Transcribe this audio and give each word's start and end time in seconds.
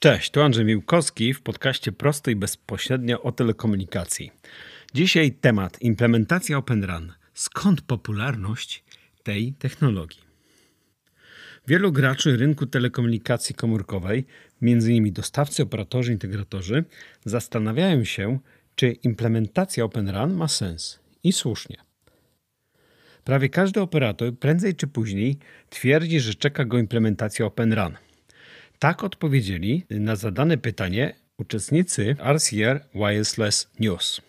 Cześć, 0.00 0.30
tu 0.30 0.42
Andrzej 0.42 0.64
Miłkowski 0.64 1.34
w 1.34 1.42
podcaście 1.42 1.92
Prosto 1.92 2.30
i 2.30 2.36
Bezpośrednio 2.36 3.22
o 3.22 3.32
telekomunikacji. 3.32 4.32
Dzisiaj 4.94 5.32
temat 5.32 5.82
implementacja 5.82 6.58
Open 6.58 6.84
RAN. 6.84 7.12
Skąd 7.34 7.80
popularność 7.80 8.84
tej 9.22 9.52
technologii? 9.52 10.20
Wielu 11.66 11.92
graczy 11.92 12.36
rynku 12.36 12.66
telekomunikacji 12.66 13.54
komórkowej, 13.54 14.26
m.in. 14.62 15.12
dostawcy, 15.12 15.62
operatorzy, 15.62 16.12
integratorzy, 16.12 16.84
zastanawiają 17.24 18.04
się, 18.04 18.38
czy 18.74 18.90
implementacja 18.90 19.84
Open 19.84 20.08
RAN 20.08 20.34
ma 20.34 20.48
sens. 20.48 21.00
I 21.24 21.32
słusznie. 21.32 21.76
Prawie 23.24 23.48
każdy 23.48 23.80
operator 23.80 24.38
prędzej 24.38 24.74
czy 24.74 24.86
później 24.86 25.38
twierdzi, 25.70 26.20
że 26.20 26.34
czeka 26.34 26.64
go 26.64 26.78
implementacja 26.78 27.46
Open 27.46 27.72
RAN– 27.72 27.96
tak 28.78 29.04
odpowiedzieli 29.04 29.84
na 29.90 30.16
zadane 30.16 30.58
pytanie 30.58 31.14
uczestnicy 31.38 32.16
RCR 32.20 32.80
Wireless 32.94 33.70
News. 33.80 34.20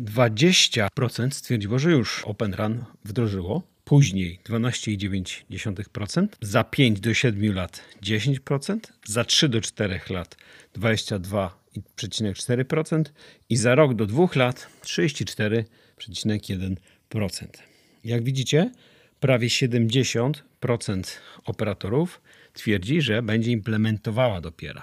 20% 0.00 1.30
stwierdziło, 1.30 1.78
że 1.78 1.90
już 1.90 2.24
Open 2.24 2.54
Run 2.54 2.84
wdrożyło, 3.04 3.62
później 3.84 4.40
12,9%, 4.44 6.28
za 6.40 6.64
5 6.64 7.00
do 7.00 7.14
7 7.14 7.54
lat 7.54 7.80
10%, 8.02 8.78
za 9.04 9.24
3 9.24 9.48
do 9.48 9.60
4 9.60 10.00
lat 10.10 10.36
22,4% 10.76 13.04
i 13.48 13.56
za 13.56 13.74
rok 13.74 13.94
do 13.94 14.06
2 14.06 14.26
lat 14.34 14.68
34,1%. 14.82 17.46
Jak 18.04 18.22
widzicie, 18.22 18.70
prawie 19.20 19.48
70% 19.48 20.32
operatorów 21.44 22.20
twierdzi, 22.58 23.02
że 23.02 23.22
będzie 23.22 23.52
implementowała 23.52 24.40
dopiero. 24.40 24.82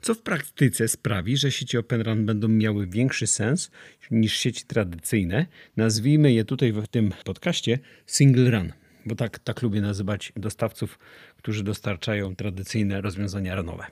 Co 0.00 0.14
w 0.14 0.22
praktyce 0.22 0.88
sprawi, 0.88 1.36
że 1.36 1.52
sieci 1.52 1.78
Open 1.78 2.00
RAN 2.00 2.26
będą 2.26 2.48
miały 2.48 2.86
większy 2.86 3.26
sens 3.26 3.70
niż 4.10 4.36
sieci 4.36 4.64
tradycyjne. 4.66 5.46
Nazwijmy 5.76 6.32
je 6.32 6.44
tutaj 6.44 6.72
w 6.72 6.86
tym 6.86 7.12
podcaście 7.24 7.78
Single 8.06 8.50
Run, 8.50 8.72
bo 9.06 9.14
tak, 9.14 9.38
tak 9.38 9.62
lubię 9.62 9.80
nazywać 9.80 10.32
dostawców, 10.36 10.98
którzy 11.36 11.64
dostarczają 11.64 12.36
tradycyjne 12.36 13.00
rozwiązania 13.00 13.54
ranowe. 13.54 13.84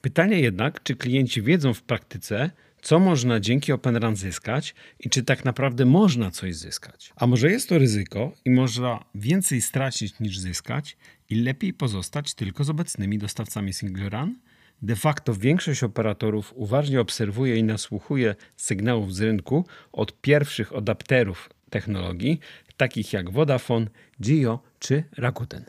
Pytanie 0.00 0.40
jednak, 0.40 0.82
czy 0.82 0.96
klienci 0.96 1.42
wiedzą 1.42 1.74
w 1.74 1.82
praktyce, 1.82 2.50
co 2.84 2.98
można 2.98 3.40
dzięki 3.40 3.72
Open 3.72 3.96
Run 3.96 4.16
zyskać 4.16 4.74
i 5.00 5.10
czy 5.10 5.22
tak 5.22 5.44
naprawdę 5.44 5.84
można 5.84 6.30
coś 6.30 6.56
zyskać. 6.56 7.12
A 7.16 7.26
może 7.26 7.50
jest 7.50 7.68
to 7.68 7.78
ryzyko 7.78 8.32
i 8.44 8.50
można 8.50 9.04
więcej 9.14 9.62
stracić 9.62 10.20
niż 10.20 10.38
zyskać 10.38 10.96
i 11.30 11.34
lepiej 11.34 11.72
pozostać 11.72 12.34
tylko 12.34 12.64
z 12.64 12.70
obecnymi 12.70 13.18
dostawcami 13.18 13.72
Single 13.72 14.08
Run? 14.08 14.38
De 14.82 14.96
facto 14.96 15.34
większość 15.34 15.82
operatorów 15.82 16.52
uważnie 16.56 17.00
obserwuje 17.00 17.56
i 17.56 17.64
nasłuchuje 17.64 18.34
sygnałów 18.56 19.14
z 19.14 19.20
rynku 19.20 19.66
od 19.92 20.20
pierwszych 20.20 20.72
adapterów 20.72 21.50
technologii, 21.70 22.40
takich 22.76 23.12
jak 23.12 23.30
Vodafone, 23.30 23.86
Geo 24.20 24.62
czy 24.78 25.04
Rakuten. 25.16 25.64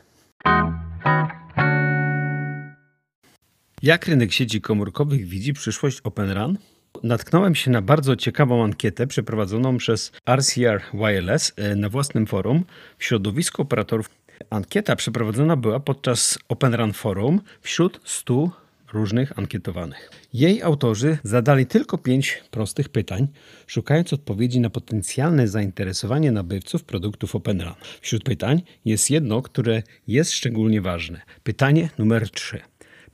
Jak 3.82 4.06
rynek 4.06 4.32
sieci 4.32 4.60
komórkowych 4.60 5.26
widzi 5.26 5.52
przyszłość 5.52 6.00
Open 6.00 6.30
Run? 6.30 6.58
Natknąłem 7.02 7.54
się 7.54 7.70
na 7.70 7.82
bardzo 7.82 8.16
ciekawą 8.16 8.64
ankietę 8.64 9.06
przeprowadzoną 9.06 9.76
przez 9.76 10.12
RCR 10.36 10.82
Wireless 10.94 11.52
e, 11.56 11.76
na 11.76 11.88
własnym 11.88 12.26
forum 12.26 12.64
w 12.98 13.04
środowisku 13.04 13.62
operatorów. 13.62 14.10
Ankieta 14.50 14.96
przeprowadzona 14.96 15.56
była 15.56 15.80
podczas 15.80 16.38
Open 16.48 16.74
Run 16.74 16.92
Forum 16.92 17.40
wśród 17.60 18.00
100 18.04 18.50
różnych 18.92 19.38
ankietowanych. 19.38 20.10
Jej 20.32 20.62
autorzy 20.62 21.18
zadali 21.22 21.66
tylko 21.66 21.98
pięć 21.98 22.42
prostych 22.50 22.88
pytań, 22.88 23.28
szukając 23.66 24.12
odpowiedzi 24.12 24.60
na 24.60 24.70
potencjalne 24.70 25.48
zainteresowanie 25.48 26.32
nabywców 26.32 26.84
produktów 26.84 27.34
Open 27.34 27.60
Run. 27.60 27.74
Wśród 28.00 28.24
pytań 28.24 28.62
jest 28.84 29.10
jedno, 29.10 29.42
które 29.42 29.82
jest 30.08 30.32
szczególnie 30.32 30.80
ważne. 30.80 31.20
Pytanie 31.42 31.88
numer 31.98 32.30
3. 32.30 32.60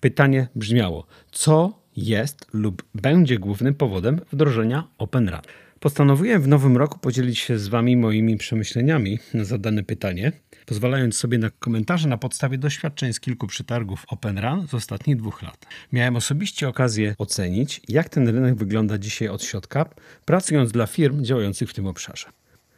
Pytanie 0.00 0.48
brzmiało: 0.54 1.06
co 1.30 1.81
jest 1.96 2.46
lub 2.52 2.82
będzie 2.94 3.38
głównym 3.38 3.74
powodem 3.74 4.20
wdrożenia 4.32 4.88
Open 4.98 5.28
Run. 5.28 5.40
Postanowiłem 5.80 6.42
w 6.42 6.48
nowym 6.48 6.76
roku 6.76 6.98
podzielić 6.98 7.38
się 7.38 7.58
z 7.58 7.68
Wami 7.68 7.96
moimi 7.96 8.36
przemyśleniami 8.36 9.18
na 9.34 9.44
zadane 9.44 9.82
pytanie, 9.82 10.32
pozwalając 10.66 11.16
sobie 11.16 11.38
na 11.38 11.50
komentarze 11.50 12.08
na 12.08 12.18
podstawie 12.18 12.58
doświadczeń 12.58 13.12
z 13.12 13.20
kilku 13.20 13.46
przetargów 13.46 14.04
Open 14.08 14.38
Run 14.38 14.68
z 14.68 14.74
ostatnich 14.74 15.16
dwóch 15.16 15.42
lat. 15.42 15.66
Miałem 15.92 16.16
osobiście 16.16 16.68
okazję 16.68 17.14
ocenić, 17.18 17.80
jak 17.88 18.08
ten 18.08 18.28
rynek 18.28 18.54
wygląda 18.54 18.98
dzisiaj 18.98 19.28
od 19.28 19.42
środka, 19.42 19.86
pracując 20.24 20.72
dla 20.72 20.86
firm 20.86 21.24
działających 21.24 21.70
w 21.70 21.74
tym 21.74 21.86
obszarze. 21.86 22.26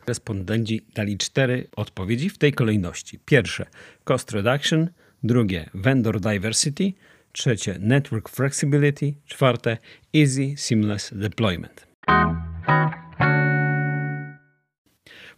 Respondenci 0.06 0.86
dali 0.94 1.18
cztery 1.18 1.66
odpowiedzi 1.76 2.30
w 2.30 2.38
tej 2.38 2.52
kolejności. 2.52 3.18
Pierwsze 3.24 3.66
cost 4.04 4.32
reduction, 4.32 4.88
drugie 5.22 5.70
vendor 5.74 6.20
diversity, 6.20 6.92
Trzecie, 7.34 7.78
Network 7.80 8.28
Flexibility. 8.28 9.14
Czwarte, 9.26 9.78
Easy 10.16 10.54
Seamless 10.56 11.12
Deployment. 11.14 11.86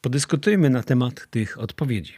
Podyskutujmy 0.01 0.71
na 0.71 0.83
temat 0.83 1.31
tych 1.31 1.59
odpowiedzi. 1.59 2.13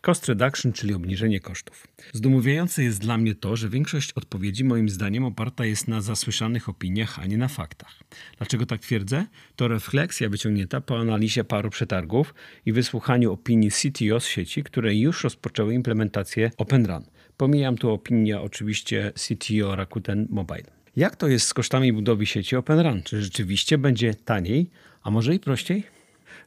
Cost 0.00 0.28
reduction, 0.28 0.72
czyli 0.72 0.94
obniżenie 0.94 1.40
kosztów. 1.40 1.86
Zdumiewające 2.12 2.82
jest 2.82 3.00
dla 3.00 3.18
mnie 3.18 3.34
to, 3.34 3.56
że 3.56 3.68
większość 3.68 4.12
odpowiedzi 4.12 4.64
moim 4.64 4.88
zdaniem 4.88 5.24
oparta 5.24 5.64
jest 5.64 5.88
na 5.88 6.00
zasłyszanych 6.00 6.68
opiniach, 6.68 7.18
a 7.18 7.26
nie 7.26 7.38
na 7.38 7.48
faktach. 7.48 7.98
Dlaczego 8.38 8.66
tak 8.66 8.80
twierdzę? 8.80 9.26
To 9.56 9.68
refleksja 9.68 10.28
wyciągnięta 10.28 10.80
po 10.80 10.98
analizie 10.98 11.44
paru 11.44 11.70
przetargów 11.70 12.34
i 12.66 12.72
wysłuchaniu 12.72 13.32
opinii 13.32 13.70
CTO 13.70 14.20
z 14.20 14.26
sieci, 14.26 14.62
które 14.62 14.94
już 14.94 15.24
rozpoczęły 15.24 15.74
implementację 15.74 16.50
Open 16.56 16.86
Run. 16.86 17.15
Pomijam 17.36 17.78
tu 17.78 17.90
opinię 17.90 18.40
oczywiście 18.40 19.12
CTO 19.14 19.76
Rakuten 19.76 20.26
Mobile. 20.30 20.64
Jak 20.96 21.16
to 21.16 21.28
jest 21.28 21.46
z 21.46 21.54
kosztami 21.54 21.92
budowy 21.92 22.26
sieci 22.26 22.56
Open 22.56 22.78
RAN? 22.78 23.02
Czy 23.02 23.22
rzeczywiście 23.22 23.78
będzie 23.78 24.14
taniej, 24.14 24.70
a 25.02 25.10
może 25.10 25.34
i 25.34 25.40
prościej? 25.40 25.95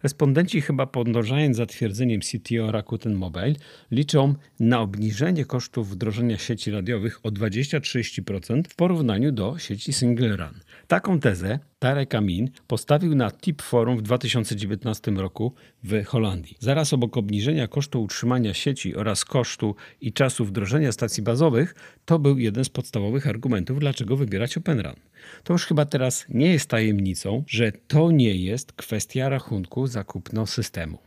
Respondenci 0.04 0.62
chyba 0.62 0.86
podążając 0.86 1.58
za 1.58 1.66
twierdzeniem 1.66 2.22
CTO 2.22 2.72
Rakuten 2.72 3.14
Mobile 3.14 3.54
liczą 3.92 4.36
na 4.60 4.82
obniżenie 4.82 5.46
kosztów 5.46 5.90
wdrożenia 5.90 6.38
sieci 6.38 6.72
radiowych 6.72 7.20
o 7.24 7.30
20-30% 7.30 8.64
w 8.70 8.76
porównaniu 8.76 9.32
do 9.32 9.58
sieci 9.58 9.94
Single 9.94 10.38
RAN. 10.38 10.60
Taką 10.88 11.20
tezę 11.20 11.60
Tarek 11.80 12.16
Amin 12.16 12.50
postawił 12.68 13.16
na 13.16 13.32
TIP 13.32 13.62
Forum 13.62 13.98
w 13.98 14.02
2019 14.02 15.12
roku 15.12 15.54
w 15.84 16.06
Holandii. 16.06 16.58
Zaraz 16.60 16.94
obok 16.94 17.18
obniżenia 17.18 17.68
kosztu 17.68 18.04
utrzymania 18.04 18.54
sieci 18.54 18.96
oraz 18.96 19.26
kosztu 19.26 19.76
i 20.02 20.14
czasu 20.14 20.46
wdrożenia 20.46 20.92
stacji 20.92 21.24
bazowych, 21.24 21.76
to 22.06 22.20
był 22.20 22.38
jeden 22.38 22.66
z 22.66 22.70
podstawowych 22.70 23.28
argumentów, 23.28 23.80
dlaczego 23.80 24.18
wybierać 24.18 24.58
OpenRun. 24.58 24.96
To 25.44 25.54
już 25.54 25.66
chyba 25.66 25.86
teraz 25.86 26.26
nie 26.30 26.52
jest 26.52 26.70
tajemnicą, 26.70 27.44
że 27.48 27.72
to 27.72 28.12
nie 28.12 28.36
jest 28.36 28.74
kwestia 28.74 29.30
rachunku 29.30 29.88
za 29.88 30.04
kupno 30.04 30.48
systemu. 30.48 30.98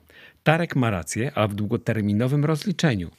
Tarek 0.43 0.77
ma 0.77 0.91
rację, 0.91 1.33
a 1.34 1.49
w 1.49 1.55
długoterminowym 1.55 2.44
rozliczeniu. 2.44 3.11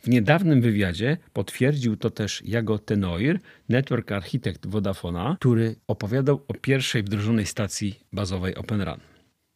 W 0.00 0.08
niedawnym 0.08 0.60
wywiadzie 0.60 1.16
potwierdził 1.32 1.96
to 1.96 2.10
też 2.10 2.42
Jago 2.44 2.78
Tenoir, 2.78 3.40
network 3.68 4.12
architekt 4.12 4.66
Vodafona, 4.66 5.36
który 5.40 5.74
opowiadał 5.86 6.44
o 6.48 6.54
pierwszej 6.54 7.02
wdrożonej 7.02 7.46
stacji 7.46 8.00
bazowej 8.12 8.54
Open 8.54 8.80
Run. 8.80 9.00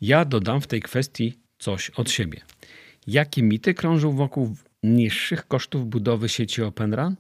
Ja 0.01 0.25
dodam 0.25 0.61
w 0.61 0.67
tej 0.67 0.83
kwestii 0.83 1.39
coś 1.59 1.91
od 1.91 2.11
siebie. 2.11 2.41
Jakie 3.07 3.43
mity 3.43 3.75
krążą 3.75 4.13
wokół 4.13 4.57
niższych 4.83 5.49
kosztów 5.49 5.87
budowy 5.87 6.29
sieci 6.29 6.63
Open 6.63 6.95
Run? 6.95 7.17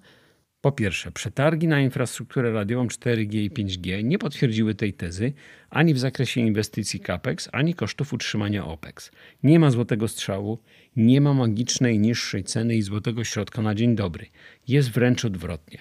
Po 0.62 0.72
pierwsze, 0.72 1.12
przetargi 1.12 1.68
na 1.68 1.80
infrastrukturę 1.80 2.52
radiową 2.52 2.86
4G 2.86 3.34
i 3.34 3.50
5G 3.50 4.04
nie 4.04 4.18
potwierdziły 4.18 4.74
tej 4.74 4.92
tezy 4.92 5.32
ani 5.70 5.94
w 5.94 5.98
zakresie 5.98 6.40
inwestycji 6.40 7.00
CAPEX, 7.00 7.48
ani 7.52 7.74
kosztów 7.74 8.12
utrzymania 8.12 8.64
OPEX. 8.64 9.10
Nie 9.42 9.58
ma 9.58 9.70
złotego 9.70 10.08
strzału, 10.08 10.58
nie 10.96 11.20
ma 11.20 11.34
magicznej 11.34 11.98
niższej 11.98 12.44
ceny 12.44 12.76
i 12.76 12.82
złotego 12.82 13.24
środka 13.24 13.62
na 13.62 13.74
dzień 13.74 13.96
dobry. 13.96 14.26
Jest 14.68 14.90
wręcz 14.90 15.24
odwrotnie. 15.24 15.78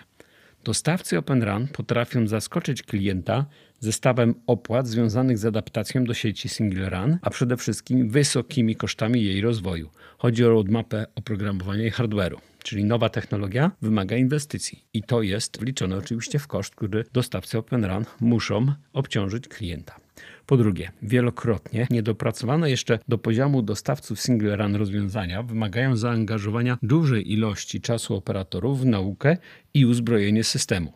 Dostawcy 0.63 1.17
Open 1.17 1.43
Run 1.43 1.67
potrafią 1.67 2.27
zaskoczyć 2.27 2.83
klienta 2.83 3.45
zestawem 3.79 4.35
opłat 4.47 4.87
związanych 4.87 5.37
z 5.37 5.45
adaptacją 5.45 6.03
do 6.03 6.13
sieci 6.13 6.49
Single 6.49 6.89
Run, 6.89 7.17
a 7.21 7.29
przede 7.29 7.57
wszystkim 7.57 8.09
wysokimi 8.09 8.75
kosztami 8.75 9.23
jej 9.23 9.41
rozwoju. 9.41 9.89
Chodzi 10.17 10.45
o 10.45 10.49
roadmapę 10.49 11.05
oprogramowania 11.15 11.85
i 11.85 11.91
hardware'u. 11.91 12.50
Czyli 12.63 12.85
nowa 12.85 13.09
technologia 13.09 13.71
wymaga 13.81 14.17
inwestycji. 14.17 14.85
I 14.93 15.03
to 15.03 15.21
jest 15.21 15.59
wliczone 15.59 15.97
oczywiście 15.97 16.39
w 16.39 16.47
koszt, 16.47 16.75
który 16.75 17.05
dostawcy 17.13 17.57
Open 17.57 17.85
Run 17.85 18.05
muszą 18.19 18.73
obciążyć 18.93 19.47
klienta. 19.47 19.99
Po 20.45 20.57
drugie, 20.57 20.91
wielokrotnie 21.01 21.87
niedopracowane 21.89 22.69
jeszcze 22.69 22.99
do 23.07 23.17
poziomu 23.17 23.61
dostawców 23.61 24.21
single 24.21 24.55
run 24.55 24.75
rozwiązania 24.75 25.43
wymagają 25.43 25.95
zaangażowania 25.95 26.77
dużej 26.83 27.33
ilości 27.33 27.81
czasu 27.81 28.15
operatorów 28.15 28.81
w 28.81 28.85
naukę 28.85 29.37
i 29.73 29.85
uzbrojenie 29.85 30.43
systemu. 30.43 30.93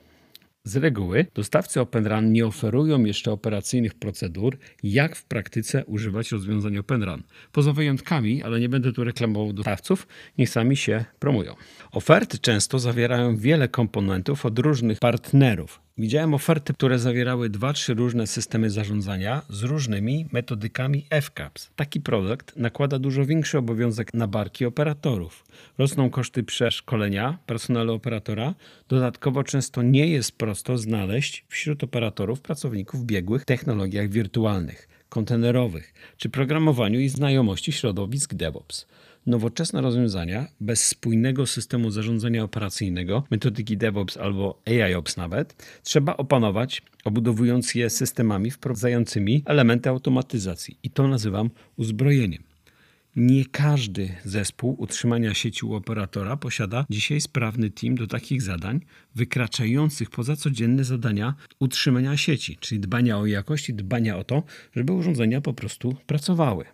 Z 0.67 0.75
reguły 0.75 1.25
dostawcy 1.33 1.81
OpenRun 1.81 2.31
nie 2.31 2.45
oferują 2.45 3.03
jeszcze 3.03 3.31
operacyjnych 3.31 3.93
procedur, 3.93 4.57
jak 4.83 5.15
w 5.15 5.25
praktyce 5.25 5.85
używać 5.85 6.31
rozwiązań 6.31 6.77
OpenRun. 6.77 7.23
Poza 7.51 7.73
wyjątkami, 7.73 8.43
ale 8.43 8.59
nie 8.59 8.69
będę 8.69 8.93
tu 8.93 9.03
reklamował 9.03 9.53
dostawców, 9.53 10.07
niech 10.37 10.49
sami 10.49 10.77
się 10.77 11.05
promują. 11.19 11.55
Oferty 11.91 12.39
często 12.39 12.79
zawierają 12.79 13.37
wiele 13.37 13.67
komponentów 13.67 14.45
od 14.45 14.59
różnych 14.59 14.99
partnerów, 14.99 15.84
Widziałem 15.97 16.33
oferty, 16.33 16.73
które 16.73 16.99
zawierały 16.99 17.49
dwa, 17.49 17.73
trzy 17.73 17.93
różne 17.93 18.27
systemy 18.27 18.69
zarządzania 18.69 19.41
z 19.49 19.63
różnymi 19.63 20.27
metodykami 20.31 21.05
FCAPS. 21.21 21.69
Taki 21.75 22.01
produkt 22.01 22.55
nakłada 22.57 22.99
dużo 22.99 23.25
większy 23.25 23.57
obowiązek 23.57 24.13
na 24.13 24.27
barki 24.27 24.65
operatorów. 24.65 25.45
Rosną 25.77 26.09
koszty 26.09 26.43
przeszkolenia 26.43 27.37
personelu 27.45 27.93
operatora. 27.93 28.53
Dodatkowo 28.89 29.43
często 29.43 29.81
nie 29.81 30.07
jest 30.07 30.37
prosto 30.37 30.77
znaleźć 30.77 31.45
wśród 31.49 31.83
operatorów 31.83 32.41
pracowników 32.41 33.05
biegłych 33.05 33.41
w 33.41 33.45
technologiach 33.45 34.09
wirtualnych, 34.09 34.87
kontenerowych 35.09 35.93
czy 36.17 36.29
programowaniu 36.29 36.99
i 36.99 37.09
znajomości 37.09 37.71
środowisk 37.71 38.33
DevOps 38.33 38.85
nowoczesne 39.25 39.81
rozwiązania 39.81 40.47
bez 40.61 40.87
spójnego 40.87 41.45
systemu 41.45 41.91
zarządzania 41.91 42.43
operacyjnego, 42.43 43.23
metodyki 43.31 43.77
DevOps 43.77 44.17
albo 44.17 44.61
AIOps 44.65 45.17
nawet, 45.17 45.65
trzeba 45.83 46.17
opanować, 46.17 46.81
obudowując 47.03 47.75
je 47.75 47.89
systemami 47.89 48.51
wprowadzającymi 48.51 49.43
elementy 49.45 49.89
automatyzacji. 49.89 50.77
I 50.83 50.89
to 50.89 51.07
nazywam 51.07 51.49
uzbrojeniem. 51.77 52.43
Nie 53.15 53.45
każdy 53.45 54.09
zespół 54.23 54.75
utrzymania 54.79 55.33
sieci 55.33 55.65
u 55.65 55.73
operatora 55.73 56.37
posiada 56.37 56.85
dzisiaj 56.89 57.21
sprawny 57.21 57.69
team 57.69 57.95
do 57.95 58.07
takich 58.07 58.41
zadań, 58.41 58.79
wykraczających 59.15 60.09
poza 60.09 60.35
codzienne 60.35 60.83
zadania 60.83 61.35
utrzymania 61.59 62.17
sieci, 62.17 62.57
czyli 62.59 62.81
dbania 62.81 63.17
o 63.17 63.25
jakość 63.25 63.69
i 63.69 63.73
dbania 63.73 64.17
o 64.17 64.23
to, 64.23 64.43
żeby 64.75 64.93
urządzenia 64.93 65.41
po 65.41 65.53
prostu 65.53 65.95
pracowały. 66.05 66.65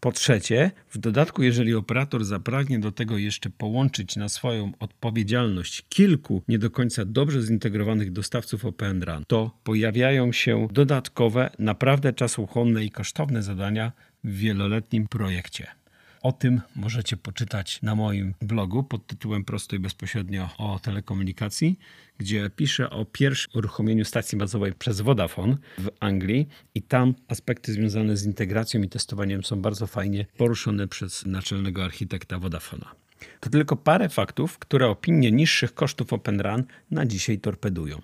Po 0.00 0.12
trzecie, 0.12 0.70
w 0.90 0.98
dodatku, 0.98 1.42
jeżeli 1.42 1.74
operator 1.74 2.24
zapragnie 2.24 2.78
do 2.78 2.92
tego 2.92 3.18
jeszcze 3.18 3.50
połączyć 3.50 4.16
na 4.16 4.28
swoją 4.28 4.72
odpowiedzialność 4.78 5.84
kilku 5.88 6.42
nie 6.48 6.58
do 6.58 6.70
końca 6.70 7.04
dobrze 7.04 7.42
zintegrowanych 7.42 8.12
dostawców 8.12 8.64
OpenRun, 8.64 9.24
to 9.26 9.58
pojawiają 9.64 10.32
się 10.32 10.68
dodatkowe, 10.72 11.50
naprawdę 11.58 12.12
czasochłonne 12.12 12.84
i 12.84 12.90
kosztowne 12.90 13.42
zadania 13.42 13.92
w 14.24 14.36
wieloletnim 14.36 15.08
projekcie. 15.08 15.83
O 16.24 16.32
tym 16.32 16.60
możecie 16.76 17.16
poczytać 17.16 17.82
na 17.82 17.94
moim 17.94 18.34
blogu 18.42 18.82
pod 18.82 19.06
tytułem 19.06 19.44
Prosto 19.44 19.76
i 19.76 19.78
bezpośrednio 19.78 20.48
o 20.58 20.78
telekomunikacji, 20.78 21.78
gdzie 22.18 22.50
piszę 22.56 22.90
o 22.90 23.04
pierwszym 23.04 23.50
uruchomieniu 23.54 24.04
stacji 24.04 24.38
bazowej 24.38 24.72
przez 24.72 25.00
Vodafone 25.00 25.56
w 25.78 25.88
Anglii 26.00 26.48
i 26.74 26.82
tam 26.82 27.14
aspekty 27.28 27.72
związane 27.72 28.16
z 28.16 28.26
integracją 28.26 28.82
i 28.82 28.88
testowaniem 28.88 29.44
są 29.44 29.62
bardzo 29.62 29.86
fajnie 29.86 30.26
poruszone 30.36 30.88
przez 30.88 31.26
naczelnego 31.26 31.84
architekta 31.84 32.38
Vodafona. 32.38 32.94
To 33.40 33.50
tylko 33.50 33.76
parę 33.76 34.08
faktów, 34.08 34.58
które 34.58 34.88
opinie 34.88 35.32
niższych 35.32 35.74
kosztów 35.74 36.12
OpenRun 36.12 36.64
na 36.90 37.06
dzisiaj 37.06 37.38
torpedują. 37.38 38.02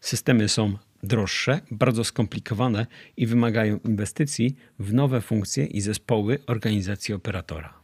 Systemy 0.00 0.48
są 0.48 0.78
droższe, 1.02 1.60
bardzo 1.70 2.04
skomplikowane 2.04 2.86
i 3.16 3.26
wymagają 3.26 3.78
inwestycji 3.84 4.56
w 4.78 4.94
nowe 4.94 5.20
funkcje 5.20 5.66
i 5.66 5.80
zespoły 5.80 6.38
organizacji 6.46 7.14
operatora. 7.14 7.74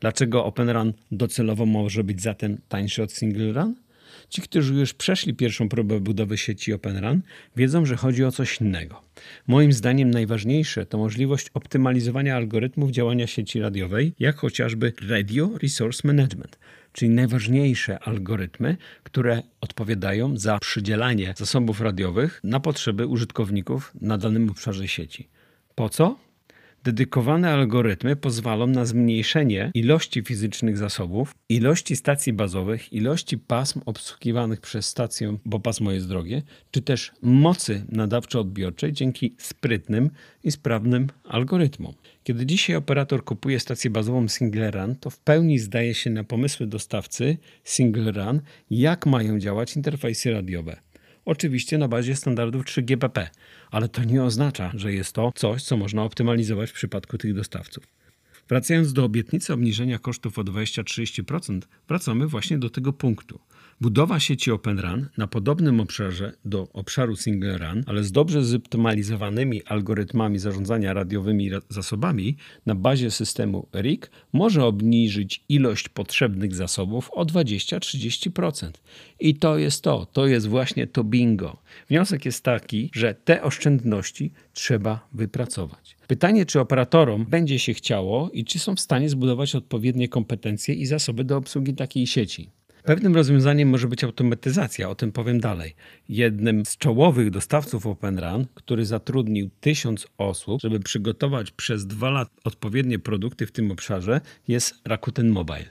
Dlaczego 0.00 0.44
OpenRun 0.44 0.92
docelowo 1.10 1.66
może 1.66 2.04
być 2.04 2.22
zatem 2.22 2.58
tańszy 2.68 3.02
od 3.02 3.12
Single 3.12 3.52
Run? 3.52 3.74
Ci, 4.28 4.42
którzy 4.42 4.74
już 4.74 4.94
przeszli 4.94 5.34
pierwszą 5.34 5.68
próbę 5.68 6.00
budowy 6.00 6.38
sieci 6.38 6.72
OpenRun, 6.72 7.22
wiedzą, 7.56 7.86
że 7.86 7.96
chodzi 7.96 8.24
o 8.24 8.32
coś 8.32 8.60
innego. 8.60 9.02
Moim 9.46 9.72
zdaniem 9.72 10.10
najważniejsze 10.10 10.86
to 10.86 10.98
możliwość 10.98 11.46
optymalizowania 11.54 12.36
algorytmów 12.36 12.90
działania 12.90 13.26
sieci 13.26 13.60
radiowej, 13.60 14.12
jak 14.18 14.36
chociażby 14.36 14.92
Radio 15.08 15.50
Resource 15.62 16.08
Management, 16.08 16.58
czyli 16.92 17.10
najważniejsze 17.10 17.98
algorytmy, 17.98 18.76
które 19.02 19.42
odpowiadają 19.60 20.36
za 20.36 20.58
przydzielanie 20.58 21.34
zasobów 21.36 21.80
radiowych 21.80 22.40
na 22.44 22.60
potrzeby 22.60 23.06
użytkowników 23.06 23.92
na 24.00 24.18
danym 24.18 24.50
obszarze 24.50 24.88
sieci. 24.88 25.28
Po 25.74 25.88
co? 25.88 26.18
Dedykowane 26.84 27.50
algorytmy 27.50 28.16
pozwolą 28.16 28.66
na 28.66 28.84
zmniejszenie 28.84 29.70
ilości 29.74 30.22
fizycznych 30.22 30.78
zasobów, 30.78 31.34
ilości 31.48 31.96
stacji 31.96 32.32
bazowych, 32.32 32.92
ilości 32.92 33.38
pasm 33.38 33.80
obsługiwanych 33.86 34.60
przez 34.60 34.86
stację, 34.86 35.36
bo 35.44 35.60
pasmo 35.60 35.92
jest 35.92 36.08
drogie, 36.08 36.42
czy 36.70 36.82
też 36.82 37.12
mocy 37.22 37.86
nadawczo-odbiorczej 37.92 38.92
dzięki 38.92 39.34
sprytnym 39.38 40.10
i 40.44 40.50
sprawnym 40.50 41.06
algorytmom. 41.24 41.94
Kiedy 42.24 42.46
dzisiaj 42.46 42.76
operator 42.76 43.24
kupuje 43.24 43.60
stację 43.60 43.90
bazową 43.90 44.28
Single 44.28 44.70
Run, 44.70 44.96
to 44.96 45.10
w 45.10 45.18
pełni 45.18 45.58
zdaje 45.58 45.94
się 45.94 46.10
na 46.10 46.24
pomysły 46.24 46.66
dostawcy 46.66 47.36
Single 47.64 48.12
Run, 48.12 48.40
jak 48.70 49.06
mają 49.06 49.38
działać 49.38 49.76
interfejsy 49.76 50.32
radiowe. 50.32 50.91
Oczywiście 51.24 51.78
na 51.78 51.88
bazie 51.88 52.16
standardów 52.16 52.64
3GPP, 52.64 53.26
ale 53.70 53.88
to 53.88 54.04
nie 54.04 54.24
oznacza, 54.24 54.72
że 54.74 54.92
jest 54.92 55.12
to 55.12 55.32
coś, 55.34 55.62
co 55.62 55.76
można 55.76 56.02
optymalizować 56.02 56.70
w 56.70 56.74
przypadku 56.74 57.18
tych 57.18 57.34
dostawców. 57.34 57.86
Wracając 58.48 58.92
do 58.92 59.04
obietnicy 59.04 59.52
obniżenia 59.52 59.98
kosztów 59.98 60.38
o 60.38 60.42
20-30%, 60.42 61.60
wracamy 61.88 62.26
właśnie 62.26 62.58
do 62.58 62.70
tego 62.70 62.92
punktu. 62.92 63.40
Budowa 63.80 64.20
sieci 64.20 64.50
Open 64.50 64.78
Run 64.78 65.08
na 65.16 65.26
podobnym 65.26 65.80
obszarze 65.80 66.32
do 66.44 66.68
obszaru 66.72 67.16
Single 67.16 67.58
Run, 67.58 67.84
ale 67.86 68.04
z 68.04 68.12
dobrze 68.12 68.44
zoptymalizowanymi 68.44 69.64
algorytmami 69.64 70.38
zarządzania 70.38 70.92
radiowymi 70.92 71.50
zasobami 71.68 72.36
na 72.66 72.74
bazie 72.74 73.10
systemu 73.10 73.68
RIC 73.74 74.02
może 74.32 74.64
obniżyć 74.64 75.44
ilość 75.48 75.88
potrzebnych 75.88 76.54
zasobów 76.54 77.10
o 77.10 77.24
20-30%. 77.24 78.70
I 79.20 79.34
to 79.34 79.58
jest 79.58 79.82
to, 79.82 80.06
to 80.06 80.26
jest 80.26 80.48
właśnie 80.48 80.86
to 80.86 81.04
bingo. 81.04 81.56
Wniosek 81.88 82.24
jest 82.24 82.44
taki, 82.44 82.90
że 82.94 83.14
te 83.14 83.42
oszczędności 83.42 84.32
trzeba 84.52 85.08
wypracować. 85.12 85.96
Pytanie, 86.06 86.46
czy 86.46 86.60
operatorom 86.60 87.26
będzie 87.26 87.58
się 87.58 87.74
chciało 87.74 88.30
i 88.30 88.44
czy 88.44 88.58
są 88.58 88.76
w 88.76 88.80
stanie 88.80 89.08
zbudować 89.08 89.54
odpowiednie 89.54 90.08
kompetencje 90.08 90.74
i 90.74 90.86
zasoby 90.86 91.24
do 91.24 91.36
obsługi 91.36 91.74
takiej 91.74 92.06
sieci. 92.06 92.50
Pewnym 92.82 93.14
rozwiązaniem 93.14 93.68
może 93.68 93.88
być 93.88 94.04
automatyzacja, 94.04 94.90
o 94.90 94.94
tym 94.94 95.12
powiem 95.12 95.40
dalej. 95.40 95.74
Jednym 96.08 96.66
z 96.66 96.76
czołowych 96.76 97.30
dostawców 97.30 97.86
OpenRun, 97.86 98.46
który 98.54 98.86
zatrudnił 98.86 99.50
tysiąc 99.60 100.06
osób, 100.18 100.60
żeby 100.60 100.80
przygotować 100.80 101.50
przez 101.50 101.86
dwa 101.86 102.10
lata 102.10 102.30
odpowiednie 102.44 102.98
produkty 102.98 103.46
w 103.46 103.52
tym 103.52 103.70
obszarze, 103.70 104.20
jest 104.48 104.74
Rakuten 104.84 105.28
Mobile. 105.28 105.64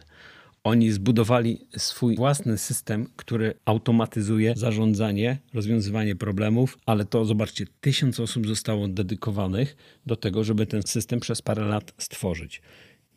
Oni 0.64 0.92
zbudowali 0.92 1.68
swój 1.78 2.16
własny 2.16 2.58
system, 2.58 3.08
który 3.16 3.54
automatyzuje 3.66 4.54
zarządzanie, 4.56 5.38
rozwiązywanie 5.54 6.16
problemów, 6.16 6.78
ale 6.86 7.06
to 7.06 7.26
zobaczcie, 7.26 7.66
tysiąc 7.82 8.20
osób 8.20 8.48
zostało 8.48 8.88
dedykowanych 8.88 9.76
do 10.06 10.16
tego, 10.16 10.44
żeby 10.44 10.66
ten 10.66 10.84
system 10.84 11.20
przez 11.20 11.42
parę 11.42 11.66
lat 11.66 11.94
stworzyć. 11.98 12.62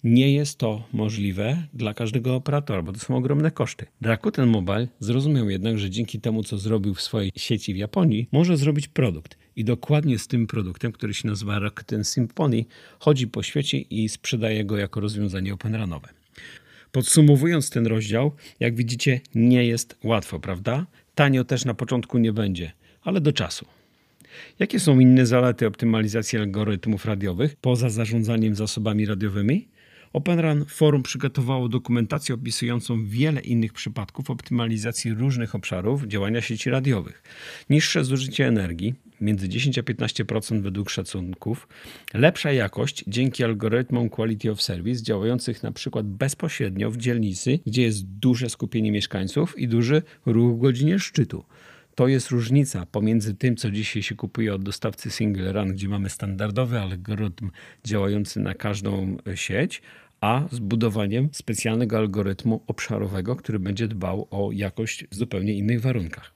Nie 0.05 0.33
jest 0.35 0.59
to 0.59 0.89
możliwe 0.93 1.67
dla 1.75 1.95
każdego 1.95 2.35
operatora, 2.35 2.83
bo 2.83 2.93
to 2.93 2.99
są 2.99 3.17
ogromne 3.17 3.51
koszty. 3.51 3.87
Rakuten 4.03 4.49
Mobile 4.49 4.89
zrozumiał 5.01 5.51
jednak, 5.51 5.79
że 5.79 5.91
dzięki 5.91 6.21
temu, 6.21 6.43
co 6.43 6.59
zrobił 6.59 6.95
w 6.95 7.03
swojej 7.03 7.33
sieci 7.37 7.75
w 7.75 7.77
Japonii, 7.77 8.29
może 8.33 8.57
zrobić 8.57 8.89
produkt. 8.89 9.39
I 9.57 9.65
dokładnie 9.65 10.19
z 10.19 10.29
tym 10.29 10.47
produktem, 10.47 10.93
który 10.93 11.15
się 11.15 11.29
nazywa 11.29 11.59
Rakuten 11.59 12.05
Symphony, 12.05 12.65
chodzi 12.99 13.27
po 13.27 13.43
świecie 13.43 13.79
i 13.79 14.09
sprzedaje 14.09 14.65
go 14.65 14.77
jako 14.77 15.01
rozwiązanie 15.01 15.55
openranowe. 15.55 16.09
Podsumowując 16.93 17.71
ten 17.71 17.87
rozdział, 17.87 18.33
jak 18.61 18.75
widzicie, 18.75 19.21
nie 19.35 19.65
jest 19.65 19.99
łatwo, 20.05 20.41
prawda? 20.41 20.87
Tanio 21.15 21.45
też 21.45 21.65
na 21.65 21.75
początku 21.75 22.19
nie 22.19 22.33
będzie, 22.33 22.73
ale 23.03 23.21
do 23.21 23.33
czasu. 23.33 23.67
Jakie 24.59 24.81
są 24.81 24.99
inne 24.99 25.27
zalety 25.27 25.67
optymalizacji 25.67 26.39
algorytmów 26.39 27.05
radiowych 27.05 27.57
poza 27.57 27.91
zarządzaniem 27.91 28.55
zasobami 28.55 29.07
radiowymi? 29.07 29.74
OpenRun 30.15 30.65
Forum 30.65 31.03
przygotowało 31.03 31.69
dokumentację 31.69 32.35
opisującą 32.35 33.07
wiele 33.07 33.41
innych 33.41 33.73
przypadków 33.73 34.31
optymalizacji 34.31 35.15
różnych 35.15 35.55
obszarów 35.55 36.07
działania 36.07 36.41
sieci 36.41 36.71
radiowych. 36.71 37.23
Niższe 37.71 38.05
zużycie 38.05 38.47
energii, 38.47 38.95
między 39.21 39.49
10 39.49 39.79
a 39.79 39.83
15% 39.83 40.63
według 40.63 40.91
szacunków, 40.91 41.69
lepsza 42.15 42.53
jakość 42.53 43.05
dzięki 43.07 43.45
algorytmom 43.45 44.09
Quality 44.09 44.51
of 44.51 44.63
Service 44.63 45.03
działających 45.03 45.63
na 45.63 45.73
przykład 45.73 46.07
bezpośrednio 46.07 46.91
w 46.91 46.97
dzielnicy, 46.97 47.59
gdzie 47.67 47.83
jest 47.83 48.07
duże 48.07 48.51
skupienie 48.51 48.93
mieszkańców 48.93 49.59
i 49.59 49.69
duży 49.69 50.03
ruch 50.27 50.57
w 50.57 50.61
godzinie 50.61 50.99
szczytu. 50.99 51.45
To 51.95 52.09
jest 52.09 52.31
różnica 52.31 52.87
pomiędzy 52.87 53.35
tym, 53.35 53.57
co 53.57 53.71
dzisiaj 53.71 54.03
się 54.03 54.15
kupuje 54.15 54.55
od 54.55 54.63
dostawcy 54.63 55.11
single 55.11 55.53
run, 55.53 55.73
gdzie 55.73 55.89
mamy 55.89 56.11
standardowy 56.11 56.81
algorytm 56.81 57.51
działający 57.85 58.41
na 58.41 58.55
każdą 58.55 59.17
sieć, 59.35 59.83
a 60.25 60.49
zbudowaniem 60.51 61.29
specjalnego 61.33 61.97
algorytmu 61.99 62.61
obszarowego, 62.67 63.37
który 63.37 63.59
będzie 63.59 63.89
dbał 63.89 64.29
o 64.31 64.51
jakość 64.53 65.05
w 65.11 65.15
zupełnie 65.15 65.55
innych 65.55 65.81
warunkach. 65.81 66.35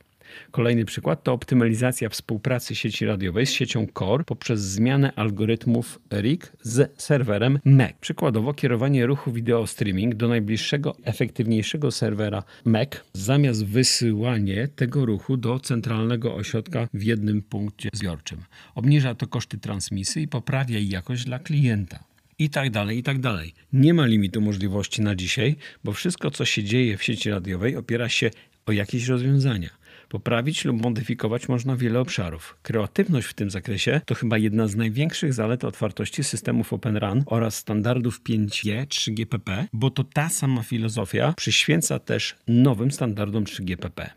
Kolejny 0.50 0.84
przykład 0.84 1.22
to 1.22 1.32
optymalizacja 1.32 2.08
współpracy 2.08 2.74
sieci 2.74 3.06
radiowej 3.06 3.46
z 3.46 3.52
siecią 3.52 3.86
Core 3.98 4.24
poprzez 4.24 4.60
zmianę 4.60 5.12
algorytmów 5.16 6.00
RIG 6.12 6.52
z 6.62 7.02
serwerem 7.02 7.58
MEC. 7.64 7.92
Przykładowo 8.00 8.54
kierowanie 8.54 9.06
ruchu 9.06 9.32
wideo 9.32 9.66
streaming 9.66 10.14
do 10.14 10.28
najbliższego, 10.28 10.96
efektywniejszego 11.04 11.90
serwera 11.90 12.42
MEC 12.64 12.90
zamiast 13.12 13.66
wysyłanie 13.66 14.68
tego 14.68 15.06
ruchu 15.06 15.36
do 15.36 15.60
centralnego 15.60 16.34
ośrodka 16.34 16.88
w 16.94 17.02
jednym 17.02 17.42
punkcie 17.42 17.88
zbiorczym. 17.92 18.38
Obniża 18.74 19.14
to 19.14 19.26
koszty 19.26 19.58
transmisji 19.58 20.22
i 20.22 20.28
poprawia 20.28 20.78
jakość 20.78 21.24
dla 21.24 21.38
klienta 21.38 22.07
i 22.38 22.50
tak 22.50 22.70
dalej, 22.70 22.98
i 22.98 23.02
tak 23.02 23.18
dalej. 23.20 23.54
Nie 23.72 23.94
ma 23.94 24.06
limitu 24.06 24.40
możliwości 24.40 25.02
na 25.02 25.14
dzisiaj, 25.14 25.56
bo 25.84 25.92
wszystko, 25.92 26.30
co 26.30 26.44
się 26.44 26.64
dzieje 26.64 26.96
w 26.96 27.02
sieci 27.02 27.30
radiowej, 27.30 27.76
opiera 27.76 28.08
się 28.08 28.30
o 28.66 28.72
jakieś 28.72 29.06
rozwiązania. 29.06 29.70
Poprawić 30.08 30.64
lub 30.64 30.82
modyfikować 30.82 31.48
można 31.48 31.76
wiele 31.76 32.00
obszarów. 32.00 32.56
Kreatywność 32.62 33.26
w 33.26 33.34
tym 33.34 33.50
zakresie 33.50 34.00
to 34.06 34.14
chyba 34.14 34.38
jedna 34.38 34.68
z 34.68 34.76
największych 34.76 35.32
zalet 35.32 35.64
otwartości 35.64 36.24
systemów 36.24 36.72
Open 36.72 36.96
RAN 36.96 37.22
oraz 37.26 37.56
standardów 37.56 38.22
5G, 38.22 38.86
3GPP, 38.86 39.64
bo 39.72 39.90
to 39.90 40.04
ta 40.04 40.28
sama 40.28 40.62
filozofia 40.62 41.34
przyświęca 41.36 41.98
też 41.98 42.36
nowym 42.46 42.90
standardom 42.90 43.44
3GPP. 43.44 44.10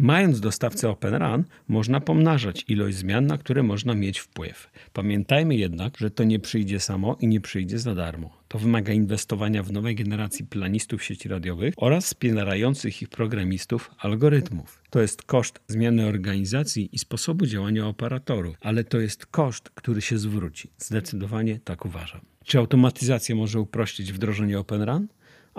Mając 0.00 0.40
dostawcę 0.40 0.88
Open 0.88 1.14
RAN, 1.14 1.44
można 1.68 2.00
pomnażać 2.00 2.64
ilość 2.68 2.96
zmian, 2.96 3.26
na 3.26 3.38
które 3.38 3.62
można 3.62 3.94
mieć 3.94 4.18
wpływ. 4.18 4.70
Pamiętajmy 4.92 5.56
jednak, 5.56 5.96
że 5.96 6.10
to 6.10 6.24
nie 6.24 6.38
przyjdzie 6.38 6.80
samo 6.80 7.16
i 7.20 7.26
nie 7.26 7.40
przyjdzie 7.40 7.78
za 7.78 7.94
darmo. 7.94 8.38
To 8.48 8.58
wymaga 8.58 8.92
inwestowania 8.92 9.62
w 9.62 9.72
nowej 9.72 9.94
generacji 9.94 10.46
planistów 10.46 11.04
sieci 11.04 11.28
radiowych 11.28 11.74
oraz 11.76 12.04
wspierających 12.04 13.02
ich 13.02 13.08
programistów 13.08 13.90
algorytmów. 13.98 14.82
To 14.90 15.00
jest 15.00 15.22
koszt 15.22 15.60
zmiany 15.68 16.06
organizacji 16.06 16.88
i 16.92 16.98
sposobu 16.98 17.46
działania 17.46 17.86
operatorów, 17.86 18.56
ale 18.60 18.84
to 18.84 19.00
jest 19.00 19.26
koszt, 19.26 19.70
który 19.70 20.00
się 20.00 20.18
zwróci. 20.18 20.70
Zdecydowanie 20.78 21.60
tak 21.64 21.84
uważam. 21.84 22.20
Czy 22.44 22.58
automatyzacja 22.58 23.34
może 23.34 23.60
uprościć 23.60 24.12
wdrożenie 24.12 24.58
Open 24.58 24.82
RAN? 24.82 25.08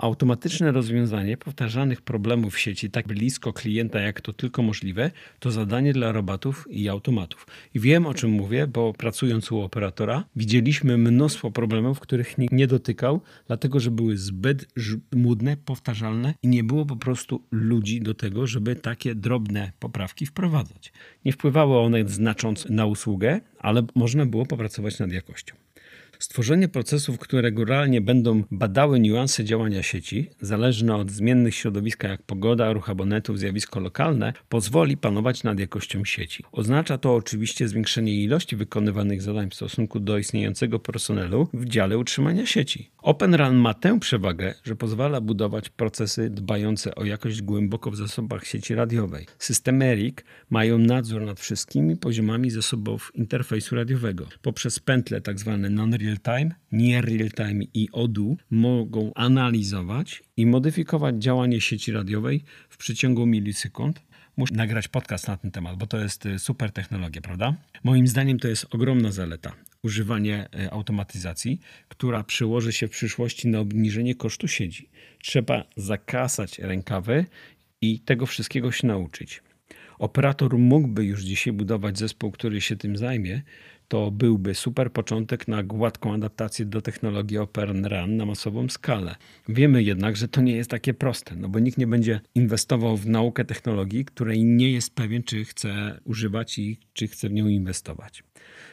Automatyczne 0.00 0.72
rozwiązanie 0.72 1.36
powtarzanych 1.36 2.02
problemów 2.02 2.54
w 2.54 2.58
sieci 2.58 2.90
tak 2.90 3.08
blisko 3.08 3.52
klienta, 3.52 4.00
jak 4.00 4.20
to 4.20 4.32
tylko 4.32 4.62
możliwe, 4.62 5.10
to 5.38 5.50
zadanie 5.50 5.92
dla 5.92 6.12
robotów 6.12 6.66
i 6.70 6.88
automatów. 6.88 7.46
I 7.74 7.80
wiem 7.80 8.06
o 8.06 8.14
czym 8.14 8.30
mówię, 8.30 8.66
bo 8.66 8.92
pracując 8.92 9.52
u 9.52 9.60
operatora, 9.60 10.24
widzieliśmy 10.36 10.98
mnóstwo 10.98 11.50
problemów, 11.50 12.00
których 12.00 12.38
nikt 12.38 12.54
nie 12.54 12.66
dotykał, 12.66 13.20
dlatego 13.46 13.80
że 13.80 13.90
były 13.90 14.16
zbyt 14.16 14.66
młodne, 15.12 15.56
powtarzalne 15.56 16.34
i 16.42 16.48
nie 16.48 16.64
było 16.64 16.86
po 16.86 16.96
prostu 16.96 17.42
ludzi 17.50 18.00
do 18.00 18.14
tego, 18.14 18.46
żeby 18.46 18.76
takie 18.76 19.14
drobne 19.14 19.72
poprawki 19.78 20.26
wprowadzać. 20.26 20.92
Nie 21.24 21.32
wpływały 21.32 21.78
one 21.78 22.08
znacząco 22.08 22.68
na 22.72 22.86
usługę, 22.86 23.40
ale 23.58 23.82
można 23.94 24.26
było 24.26 24.46
popracować 24.46 24.98
nad 24.98 25.12
jakością. 25.12 25.54
Stworzenie 26.20 26.68
procesów, 26.68 27.18
które 27.18 27.42
regularnie 27.42 28.00
będą 28.00 28.42
badały 28.50 29.00
niuanse 29.00 29.44
działania 29.44 29.82
sieci, 29.82 30.30
zależne 30.40 30.96
od 30.96 31.10
zmiennych 31.10 31.54
środowiska 31.54 32.08
jak 32.08 32.22
pogoda, 32.22 32.72
ruch 32.72 32.90
abonentów, 32.90 33.38
zjawisko 33.38 33.80
lokalne, 33.80 34.32
pozwoli 34.48 34.96
panować 34.96 35.44
nad 35.44 35.60
jakością 35.60 36.04
sieci. 36.04 36.44
Oznacza 36.52 36.98
to 36.98 37.14
oczywiście 37.14 37.68
zwiększenie 37.68 38.24
ilości 38.24 38.56
wykonywanych 38.56 39.22
zadań 39.22 39.50
w 39.50 39.54
stosunku 39.54 40.00
do 40.00 40.18
istniejącego 40.18 40.78
personelu 40.78 41.48
w 41.54 41.64
dziale 41.64 41.98
utrzymania 41.98 42.46
sieci. 42.46 42.90
OpenRun 42.98 43.56
ma 43.56 43.74
tę 43.74 44.00
przewagę, 44.00 44.54
że 44.64 44.76
pozwala 44.76 45.20
budować 45.20 45.68
procesy 45.68 46.30
dbające 46.30 46.94
o 46.94 47.04
jakość 47.04 47.42
głęboko 47.42 47.90
w 47.90 47.96
zasobach 47.96 48.46
sieci 48.46 48.74
radiowej. 48.74 49.26
Systemy 49.38 49.94
RIC 49.94 50.16
mają 50.50 50.78
nadzór 50.78 51.22
nad 51.22 51.40
wszystkimi 51.40 51.96
poziomami 51.96 52.50
zasobów 52.50 53.12
interfejsu 53.14 53.76
radiowego. 53.76 54.26
Poprzez 54.42 54.80
pętle 54.80 55.20
tzw. 55.20 55.58
Tak 55.62 56.09
non-real-time, 56.10 56.54
near 56.72 57.04
real-time 57.04 57.64
i 57.74 57.88
ODU 57.92 58.36
mogą 58.50 59.12
analizować 59.14 60.22
i 60.36 60.46
modyfikować 60.46 61.16
działanie 61.16 61.60
sieci 61.60 61.92
radiowej 61.92 62.44
w 62.68 62.76
przeciągu 62.76 63.26
milisekund, 63.26 64.02
muszę 64.36 64.54
nagrać 64.54 64.88
podcast 64.88 65.28
na 65.28 65.36
ten 65.36 65.50
temat, 65.50 65.76
bo 65.76 65.86
to 65.86 65.98
jest 65.98 66.26
y, 66.26 66.38
super 66.38 66.72
technologia, 66.72 67.20
prawda? 67.20 67.54
Moim 67.84 68.08
zdaniem 68.08 68.38
to 68.38 68.48
jest 68.48 68.66
ogromna 68.70 69.12
zaleta 69.12 69.52
używanie 69.82 70.48
e, 70.54 70.70
automatyzacji, 70.70 71.60
która 71.88 72.24
przełoży 72.24 72.72
się 72.72 72.88
w 72.88 72.90
przyszłości 72.90 73.48
na 73.48 73.58
obniżenie 73.58 74.14
kosztu 74.14 74.48
sieci. 74.48 74.88
Trzeba 75.18 75.64
zakasać 75.76 76.58
rękawy 76.58 77.24
i 77.80 78.00
tego 78.00 78.26
wszystkiego 78.26 78.72
się 78.72 78.86
nauczyć. 78.86 79.42
Operator 79.98 80.58
mógłby 80.58 81.04
już 81.04 81.22
dzisiaj 81.22 81.52
budować 81.52 81.98
zespół, 81.98 82.30
który 82.30 82.60
się 82.60 82.76
tym 82.76 82.96
zajmie. 82.96 83.42
To 83.90 84.10
byłby 84.10 84.54
super 84.54 84.92
początek 84.92 85.48
na 85.48 85.62
gładką 85.62 86.14
adaptację 86.14 86.64
do 86.64 86.82
technologii 86.82 87.38
Open 87.38 87.84
RAN 87.84 88.16
na 88.16 88.26
masową 88.26 88.68
skalę. 88.68 89.16
Wiemy 89.48 89.82
jednak, 89.82 90.16
że 90.16 90.28
to 90.28 90.40
nie 90.40 90.56
jest 90.56 90.70
takie 90.70 90.94
proste, 90.94 91.36
no 91.36 91.48
bo 91.48 91.58
nikt 91.58 91.78
nie 91.78 91.86
będzie 91.86 92.20
inwestował 92.34 92.96
w 92.96 93.06
naukę 93.06 93.44
technologii, 93.44 94.04
której 94.04 94.44
nie 94.44 94.72
jest 94.72 94.94
pewien, 94.94 95.22
czy 95.22 95.44
chce 95.44 96.00
używać 96.04 96.58
i 96.58 96.78
czy 96.92 97.08
chce 97.08 97.28
w 97.28 97.32
nią 97.32 97.48
inwestować. 97.48 98.22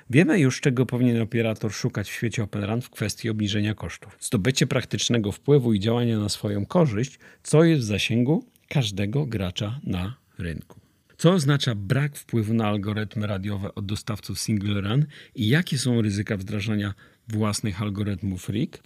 Wiemy 0.09 0.39
już, 0.39 0.61
czego 0.61 0.85
powinien 0.85 1.21
operator 1.21 1.73
szukać 1.73 2.09
w 2.09 2.13
świecie 2.13 2.43
Open 2.43 2.81
w 2.81 2.89
kwestii 2.89 3.29
obniżenia 3.29 3.75
kosztów. 3.75 4.17
Zdobycie 4.19 4.67
praktycznego 4.67 5.31
wpływu 5.31 5.73
i 5.73 5.79
działania 5.79 6.19
na 6.19 6.29
swoją 6.29 6.65
korzyść, 6.65 7.19
co 7.43 7.63
jest 7.63 7.81
w 7.81 7.85
zasięgu 7.85 8.45
każdego 8.67 9.25
gracza 9.25 9.79
na 9.83 10.17
rynku. 10.37 10.86
Co 11.17 11.31
oznacza 11.31 11.75
brak 11.75 12.17
wpływu 12.17 12.53
na 12.53 12.67
algorytmy 12.67 13.27
radiowe 13.27 13.75
od 13.75 13.85
dostawców 13.85 14.39
single 14.39 14.81
run 14.81 15.05
i 15.35 15.47
jakie 15.47 15.77
są 15.77 16.01
ryzyka 16.01 16.37
wdrażania 16.37 16.93
własnych 17.27 17.81
algorytmów 17.81 18.49
RIG? 18.49 18.83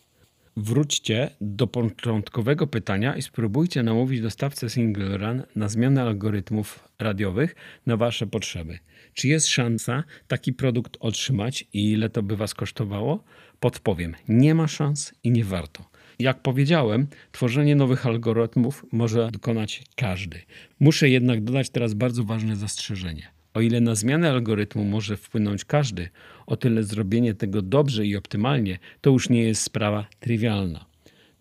Wróćcie 0.57 1.29
do 1.41 1.67
początkowego 1.67 2.67
pytania 2.67 3.15
i 3.15 3.21
spróbujcie 3.21 3.83
namówić 3.83 4.21
dostawcę 4.21 4.69
single 4.69 5.17
run 5.17 5.43
na 5.55 5.69
zmianę 5.69 6.01
algorytmów 6.01 6.89
radiowych 7.00 7.55
na 7.85 7.97
Wasze 7.97 8.27
potrzeby. 8.27 8.79
Czy 9.13 9.27
jest 9.27 9.47
szansa 9.47 10.03
taki 10.27 10.53
produkt 10.53 10.97
otrzymać 11.00 11.67
i 11.73 11.91
ile 11.91 12.09
to 12.09 12.23
by 12.23 12.35
Was 12.35 12.53
kosztowało? 12.53 13.23
Podpowiem, 13.59 14.15
nie 14.27 14.55
ma 14.55 14.67
szans 14.67 15.13
i 15.23 15.31
nie 15.31 15.43
warto. 15.43 15.91
Jak 16.19 16.41
powiedziałem, 16.41 17.07
tworzenie 17.31 17.75
nowych 17.75 18.05
algorytmów 18.05 18.85
może 18.91 19.29
dokonać 19.31 19.83
każdy. 19.95 20.41
Muszę 20.79 21.09
jednak 21.09 21.43
dodać 21.43 21.69
teraz 21.69 21.93
bardzo 21.93 22.23
ważne 22.23 22.55
zastrzeżenie. 22.55 23.31
O 23.53 23.61
ile 23.61 23.81
na 23.81 23.95
zmianę 23.95 24.29
algorytmu 24.29 24.85
może 24.85 25.17
wpłynąć 25.17 25.65
każdy, 25.65 26.09
o 26.45 26.57
tyle 26.57 26.83
zrobienie 26.83 27.33
tego 27.33 27.61
dobrze 27.61 28.05
i 28.05 28.15
optymalnie 28.15 28.79
to 29.01 29.09
już 29.09 29.29
nie 29.29 29.43
jest 29.43 29.61
sprawa 29.61 30.07
trywialna. 30.19 30.85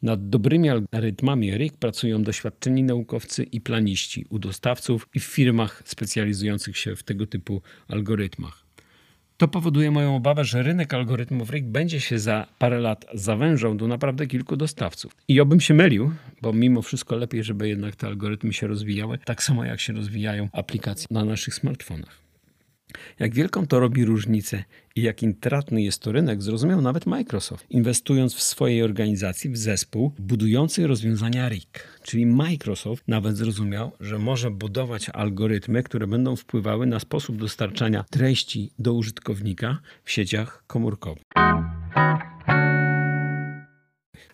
Nad 0.03 0.29
dobrymi 0.29 0.69
algorytmami 0.69 1.57
RIG 1.57 1.77
pracują 1.77 2.23
doświadczeni 2.23 2.83
naukowcy 2.83 3.43
i 3.43 3.61
planiści 3.61 4.27
u 4.31 4.39
dostawców 4.39 5.09
i 5.15 5.21
w 5.21 5.25
firmach 5.25 5.83
specjalizujących 5.85 6.77
się 6.79 6.97
w 6.97 7.03
tego 7.03 7.27
typu 7.27 7.63
algorytmach. 7.89 8.60
To 9.41 9.49
powoduje 9.49 9.91
moją 9.91 10.17
obawę, 10.17 10.45
że 10.45 10.63
rynek 10.63 10.95
algorytmów 10.95 11.51
RIG 11.51 11.67
będzie 11.67 12.01
się 12.01 12.19
za 12.19 12.47
parę 12.59 12.81
lat 12.81 13.07
zawężał 13.15 13.75
do 13.75 13.89
naprawdę 13.89 14.27
kilku 14.27 14.57
dostawców. 14.57 15.17
I 15.29 15.41
obym 15.41 15.61
się 15.61 15.75
mylił, 15.75 16.13
bo 16.43 16.53
mimo 16.53 16.83
wszystko 16.83 17.17
lepiej, 17.17 17.45
żeby 17.45 17.69
jednak 17.69 17.97
te 17.97 18.07
algorytmy 18.07 18.53
się 18.53 18.67
rozwijały, 18.67 19.19
tak 19.25 19.43
samo 19.43 19.65
jak 19.65 19.81
się 19.81 19.93
rozwijają 19.93 20.49
aplikacje 20.53 21.07
na 21.11 21.25
naszych 21.25 21.55
smartfonach. 21.55 22.20
Jak 23.19 23.35
wielką 23.35 23.67
to 23.67 23.81
robi 23.81 24.05
różnicę 24.05 24.65
i 24.97 25.03
jak 25.03 25.23
intratny 25.23 25.83
jest 25.83 26.03
to 26.03 26.13
rynek, 26.13 26.43
zrozumiał 26.43 26.83
nawet 26.83 27.07
Microsoft, 27.07 27.67
inwestując 27.71 28.35
w 28.35 28.43
swojej 28.43 28.83
organizacji 28.83 29.51
w 29.51 29.57
zespół 29.57 30.13
budujący 30.19 30.87
rozwiązania 30.87 31.49
RIG. 31.49 31.89
Czyli 32.03 32.27
Microsoft 32.27 33.09
nawet 33.09 33.37
zrozumiał, 33.37 33.93
że 34.01 34.19
może 34.19 34.51
budować 34.51 35.09
algorytmy, 35.09 35.83
które 35.83 36.07
będą 36.07 36.37
wpływały 36.37 36.87
na 36.87 37.01
sposób 37.01 37.37
dostarczania 37.37 38.05
treści 38.11 38.71
do 38.79 38.93
użytkownika 38.93 39.79
w 40.05 40.11
sieciach 40.11 40.65
komórkowych. 40.67 41.23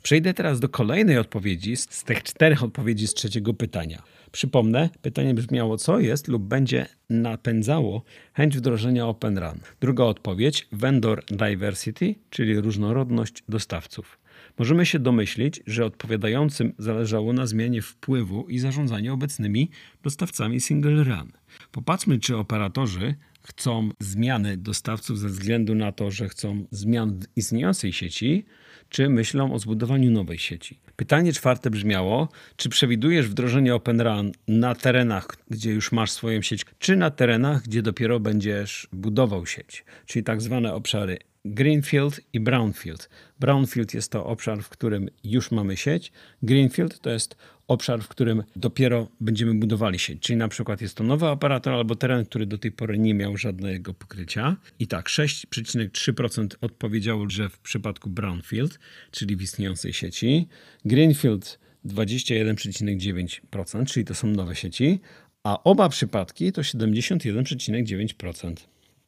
Przejdę 0.06 0.34
teraz 0.34 0.60
do 0.60 0.68
kolejnej 0.68 1.18
odpowiedzi 1.18 1.76
z 1.76 2.04
tych 2.04 2.22
czterech 2.22 2.62
odpowiedzi 2.62 3.06
z 3.06 3.14
trzeciego 3.14 3.54
pytania. 3.54 4.02
Przypomnę, 4.32 4.90
pytanie 5.02 5.34
brzmiało, 5.34 5.78
co 5.78 6.00
jest 6.00 6.28
lub 6.28 6.42
będzie 6.42 6.86
napędzało 7.10 8.02
chęć 8.34 8.56
wdrożenia 8.56 9.06
Open 9.06 9.38
Run. 9.38 9.60
Druga 9.80 10.04
odpowiedź, 10.04 10.68
vendor 10.72 11.24
diversity, 11.24 12.14
czyli 12.30 12.60
różnorodność 12.60 13.42
dostawców. 13.48 14.18
Możemy 14.58 14.86
się 14.86 14.98
domyślić, 14.98 15.62
że 15.66 15.84
odpowiadającym 15.84 16.72
zależało 16.78 17.32
na 17.32 17.46
zmianie 17.46 17.82
wpływu 17.82 18.48
i 18.48 18.58
zarządzaniu 18.58 19.14
obecnymi 19.14 19.70
dostawcami 20.02 20.60
single 20.60 21.04
run. 21.04 21.32
Popatrzmy, 21.72 22.18
czy 22.18 22.36
operatorzy 22.36 23.14
chcą 23.42 23.88
zmiany 24.00 24.56
dostawców 24.56 25.18
ze 25.18 25.28
względu 25.28 25.74
na 25.74 25.92
to, 25.92 26.10
że 26.10 26.28
chcą 26.28 26.66
zmian 26.70 27.20
w 27.20 27.36
istniejącej 27.36 27.92
sieci, 27.92 28.46
czy 28.88 29.08
myślą 29.08 29.52
o 29.52 29.58
zbudowaniu 29.58 30.10
nowej 30.10 30.38
sieci. 30.38 30.78
Pytanie 30.96 31.32
czwarte 31.32 31.70
brzmiało, 31.70 32.28
czy 32.56 32.68
przewidujesz 32.68 33.28
wdrożenie 33.28 33.74
Open 33.74 34.00
RAN 34.00 34.32
na 34.48 34.74
terenach, 34.74 35.28
gdzie 35.50 35.72
już 35.72 35.92
masz 35.92 36.10
swoją 36.10 36.42
sieć, 36.42 36.66
czy 36.78 36.96
na 36.96 37.10
terenach, 37.10 37.62
gdzie 37.62 37.82
dopiero 37.82 38.20
będziesz 38.20 38.88
budował 38.92 39.46
sieć, 39.46 39.84
czyli 40.06 40.24
tak 40.24 40.42
zwane 40.42 40.74
obszary 40.74 41.18
Greenfield 41.44 42.20
i 42.32 42.40
Brownfield. 42.40 43.08
Brownfield 43.40 43.94
jest 43.94 44.12
to 44.12 44.26
obszar, 44.26 44.62
w 44.62 44.68
którym 44.68 45.08
już 45.24 45.50
mamy 45.50 45.76
sieć. 45.76 46.12
Greenfield 46.42 47.00
to 47.00 47.10
jest 47.10 47.36
obszar, 47.68 48.02
w 48.02 48.08
którym 48.08 48.42
dopiero 48.56 49.08
będziemy 49.20 49.54
budowali 49.54 49.98
sieć. 49.98 50.22
Czyli 50.22 50.36
na 50.36 50.48
przykład 50.48 50.80
jest 50.80 50.94
to 50.94 51.04
nowy 51.04 51.26
operator 51.26 51.74
albo 51.74 51.96
teren, 51.96 52.24
który 52.24 52.46
do 52.46 52.58
tej 52.58 52.72
pory 52.72 52.98
nie 52.98 53.14
miał 53.14 53.36
żadnego 53.36 53.94
pokrycia. 53.94 54.56
I 54.78 54.86
tak, 54.86 55.08
6,3% 55.08 56.46
odpowiedziało, 56.60 57.30
że 57.30 57.48
w 57.48 57.58
przypadku 57.58 58.10
Brownfield, 58.10 58.78
czyli 59.10 59.36
w 59.36 59.42
istniejącej 59.42 59.92
sieci. 59.92 60.48
Greenfield 60.84 61.58
21,9%, 61.86 63.86
czyli 63.86 64.06
to 64.06 64.14
są 64.14 64.28
nowe 64.28 64.54
sieci, 64.54 65.00
a 65.42 65.62
oba 65.62 65.88
przypadki 65.88 66.52
to 66.52 66.62
71,9%. 66.62 68.54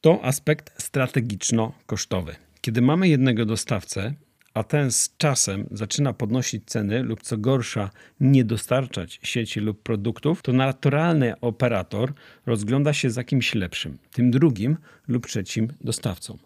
To 0.00 0.24
aspekt 0.24 0.82
strategiczno-kosztowy. 0.82 2.34
Kiedy 2.60 2.82
mamy 2.82 3.08
jednego 3.08 3.46
dostawcę, 3.46 4.14
a 4.58 4.62
ten 4.62 4.92
z 4.92 5.16
czasem 5.18 5.66
zaczyna 5.70 6.12
podnosić 6.12 6.64
ceny 6.66 7.02
lub 7.02 7.22
co 7.22 7.38
gorsza 7.38 7.90
nie 8.20 8.44
dostarczać 8.44 9.20
sieci 9.22 9.60
lub 9.60 9.82
produktów, 9.82 10.42
to 10.42 10.52
naturalny 10.52 11.40
operator 11.40 12.12
rozgląda 12.46 12.92
się 12.92 13.10
za 13.10 13.24
kimś 13.24 13.54
lepszym, 13.54 13.98
tym 14.12 14.30
drugim 14.30 14.76
lub 15.08 15.26
trzecim 15.26 15.68
dostawcą. 15.80 16.38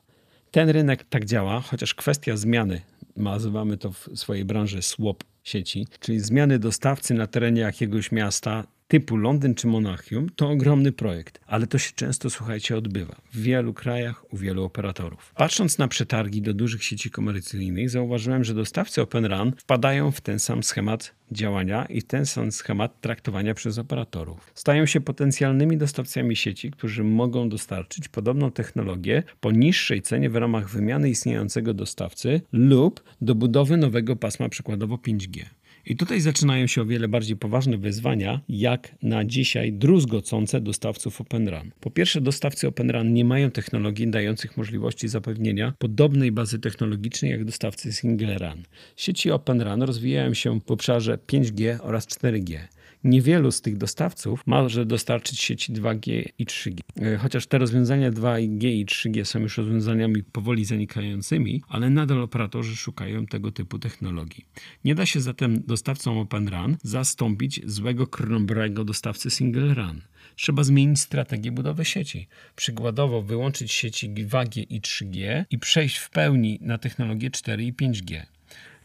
Ten 0.51 0.69
rynek 0.69 1.05
tak 1.05 1.25
działa, 1.25 1.61
chociaż 1.61 1.95
kwestia 1.95 2.37
zmiany, 2.37 2.81
nazywamy 3.17 3.77
to 3.77 3.93
w 3.93 4.09
swojej 4.15 4.45
branży 4.45 4.83
swap 4.83 5.25
sieci, 5.43 5.87
czyli 6.01 6.21
zmiany 6.21 6.59
dostawcy 6.59 7.15
na 7.15 7.27
terenie 7.27 7.61
jakiegoś 7.61 8.13
miasta 8.13 8.65
typu 8.93 9.17
Londyn 9.17 9.55
czy 9.55 9.67
Monachium 9.67 10.29
to 10.37 10.51
ogromny 10.51 10.93
projekt, 10.93 11.41
ale 11.47 11.67
to 11.67 11.79
się 11.79 11.93
często, 11.95 12.31
słuchajcie, 12.31 12.77
odbywa 12.77 13.17
w 13.33 13.43
wielu 13.43 13.75
krajach, 13.75 14.33
u 14.33 14.37
wielu 14.37 14.65
operatorów. 14.65 15.35
Patrząc 15.37 15.79
na 15.79 15.89
przetargi 15.89 16.43
do 16.43 16.55
dużych 16.55 16.85
sieci 16.85 17.11
komercyjnych, 17.11 17.91
zauważyłem, 17.91 18.45
że 18.45 18.55
dostawcy 18.55 19.03
Open 19.03 19.25
RAN 19.25 19.53
wpadają 19.57 20.11
w 20.11 20.21
ten 20.21 20.39
sam 20.39 20.63
schemat 20.63 21.15
działania 21.31 21.85
i 21.85 22.03
ten 22.03 22.27
sam 22.27 22.53
schemat 22.53 23.01
traktowania 23.01 23.55
przez 23.55 23.79
operatorów. 23.79 24.51
Stają 24.55 24.87
się 24.87 25.01
potencjalnymi 25.01 25.77
dostawcami 25.77 26.37
sieci, 26.37 26.71
którzy 26.71 27.05
mogą 27.05 27.49
dostarczyć 27.49 28.09
podobną 28.09 28.51
technologię 28.51 29.23
po 29.41 29.51
niższej 29.51 30.03
cenie 30.03 30.31
w 30.31 30.37
ramach 30.37 30.71
wymiany 30.71 31.11
istniejącego 31.11 31.75
dostawcy 31.75 32.41
lub 32.53 33.03
do 33.21 33.35
budowy 33.35 33.77
nowego 33.77 34.17
pasma, 34.17 34.49
przykładowo 34.49 34.97
5G. 34.97 35.45
I 35.87 35.97
tutaj 35.97 36.21
zaczynają 36.21 36.67
się 36.67 36.83
o 36.83 36.85
wiele 36.85 37.09
bardziej 37.09 37.37
poważne 37.37 37.79
wyzwania, 37.79 38.41
jak 38.49 38.95
na 39.03 39.25
dzisiaj 39.25 39.73
druzgocące 39.73 40.61
dostawców 40.61 41.21
OpenRAN. 41.21 41.71
Po 41.81 41.91
pierwsze, 41.91 42.21
dostawcy 42.21 42.69
OpenRAN 42.69 43.15
nie 43.15 43.25
mają 43.25 43.51
technologii 43.51 44.09
dających 44.11 44.57
możliwości 44.57 45.09
zapewnienia 45.09 45.73
podobnej 45.79 46.33
bazy 46.33 46.59
technologicznej 46.59 47.31
jak 47.31 47.45
dostawcy 47.45 47.93
Single 47.93 48.39
RAN. 48.39 48.63
Sieci 48.97 49.31
OpenRAN 49.31 49.83
rozwijają 49.83 50.35
się 50.35 50.61
w 50.61 50.71
obszarze 50.71 51.19
5G 51.27 51.79
oraz 51.83 52.07
4G. 52.07 52.59
Niewielu 53.05 53.51
z 53.51 53.61
tych 53.61 53.77
dostawców 53.77 54.43
może 54.47 54.87
dostarczyć 54.87 55.41
sieci 55.41 55.73
2G 55.73 56.25
i 56.39 56.47
3G. 56.47 56.79
E, 57.01 57.17
chociaż 57.17 57.47
te 57.47 57.59
rozwiązania 57.59 58.13
2G 58.13 58.67
i 58.67 58.87
3G 58.87 59.25
są 59.25 59.39
już 59.41 59.59
rozwiązaniami 59.59 60.23
powoli 60.23 60.65
zanikającymi, 60.65 61.63
ale 61.69 61.91
nadal 61.91 62.23
operatorzy 62.23 62.77
szukają 62.77 63.27
tego 63.27 63.53
typu 63.53 63.79
technologii. 63.79 64.45
Nie 64.85 64.95
da 64.95 65.07
się 65.07 65.21
zatem 65.21 65.63
dostawcom 65.67 66.19
Open 66.19 66.49
RAN 66.49 66.77
zastąpić 66.83 67.61
złego, 67.65 68.07
krąbrego 68.07 68.85
dostawcy 68.85 69.31
Single 69.31 69.75
RAN. 69.75 70.03
Trzeba 70.37 70.65
zmienić 70.65 71.01
strategię 71.01 71.53
budowy 71.53 71.85
sieci. 71.85 72.29
Przykładowo 72.57 73.23
wyłączyć 73.23 73.73
sieci 73.73 74.11
2G 74.11 74.67
i 74.71 74.81
3G 74.81 75.45
i 75.51 75.59
przejść 75.59 75.97
w 75.97 76.11
pełni 76.11 76.59
na 76.61 76.79
technologię 76.79 77.31
4 77.31 77.65
i 77.65 77.73
5G. 77.73 78.23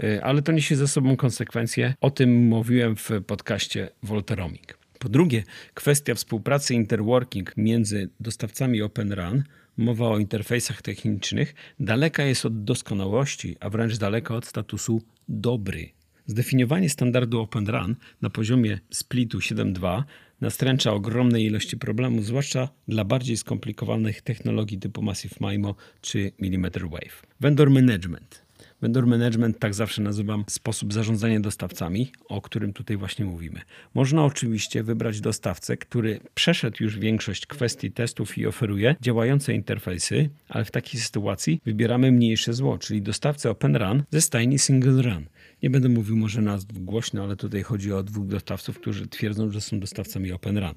Y, 0.04 0.24
ale 0.24 0.42
to 0.42 0.52
niesie 0.52 0.76
ze 0.76 0.88
sobą 0.88 1.18
konsekwencje. 1.18 1.94
O 2.02 2.12
tym 2.12 2.48
mówiłem 2.48 2.96
w 2.96 3.10
podcaście 3.28 3.90
Volteromik. 4.04 4.78
Po 5.00 5.10
drugie, 5.10 5.44
kwestia 5.74 6.16
współpracy 6.16 6.74
interworking 6.74 7.58
między 7.58 8.10
dostawcami 8.20 8.82
Open 8.82 9.12
RAN, 9.12 9.44
mowa 9.78 10.08
o 10.08 10.20
interfejsach 10.20 10.82
technicznych, 10.82 11.56
daleka 11.80 12.24
jest 12.24 12.46
od 12.46 12.64
doskonałości, 12.64 13.56
a 13.60 13.70
wręcz 13.70 13.98
daleka 13.98 14.36
od 14.36 14.46
statusu 14.46 15.02
dobry. 15.30 15.90
Zdefiniowanie 16.26 16.90
standardu 16.90 17.40
Open 17.40 17.68
RAN 17.68 17.96
na 18.22 18.30
poziomie 18.30 18.80
splitu 18.90 19.38
7.2 19.40 20.04
nastręcza 20.42 20.94
ogromnej 20.94 21.46
ilości 21.46 21.78
problemów, 21.78 22.26
zwłaszcza 22.26 22.70
dla 22.88 23.06
bardziej 23.06 23.38
skomplikowanych 23.38 24.22
technologii 24.22 24.80
typu 24.80 25.02
Massive 25.02 25.36
MIMO 25.42 25.76
czy 26.02 26.32
Millimeter 26.40 26.90
Wave. 26.90 27.24
Vendor 27.40 27.70
Management 27.70 28.47
Vendor 28.82 29.08
management, 29.08 29.60
tak 29.60 29.74
zawsze 29.74 30.02
nazywam 30.02 30.44
sposób 30.50 30.94
zarządzania 30.94 31.40
dostawcami, 31.40 32.12
o 32.30 32.42
którym 32.42 32.74
tutaj 32.74 32.98
właśnie 32.98 33.26
mówimy. 33.26 33.62
Można 33.94 34.26
oczywiście 34.26 34.84
wybrać 34.84 35.22
dostawcę, 35.22 35.78
który 35.78 36.20
przeszedł 36.34 36.78
już 36.80 37.00
większość 37.00 37.46
kwestii 37.46 37.92
testów 37.92 38.38
i 38.38 38.48
oferuje 38.48 38.96
działające 39.02 39.54
interfejsy, 39.54 40.30
ale 40.50 40.66
w 40.66 40.72
takiej 40.72 41.02
sytuacji 41.02 41.62
wybieramy 41.66 42.12
mniejsze 42.12 42.54
zło, 42.54 42.78
czyli 42.78 43.02
dostawcę 43.02 43.50
Open 43.50 43.76
Run 43.76 44.04
ze 44.12 44.22
stajni 44.22 44.60
Single 44.60 45.02
Run. 45.02 45.26
Nie 45.64 45.70
będę 45.70 45.90
mówił 45.90 46.18
może 46.18 46.42
nazw 46.42 46.68
głośno, 46.80 47.24
ale 47.24 47.36
tutaj 47.36 47.64
chodzi 47.64 47.94
o 47.94 48.04
dwóch 48.04 48.28
dostawców, 48.28 48.80
którzy 48.80 49.08
twierdzą, 49.08 49.52
że 49.52 49.62
są 49.62 49.80
dostawcami 49.80 50.32
Open 50.32 50.58
Run. 50.58 50.74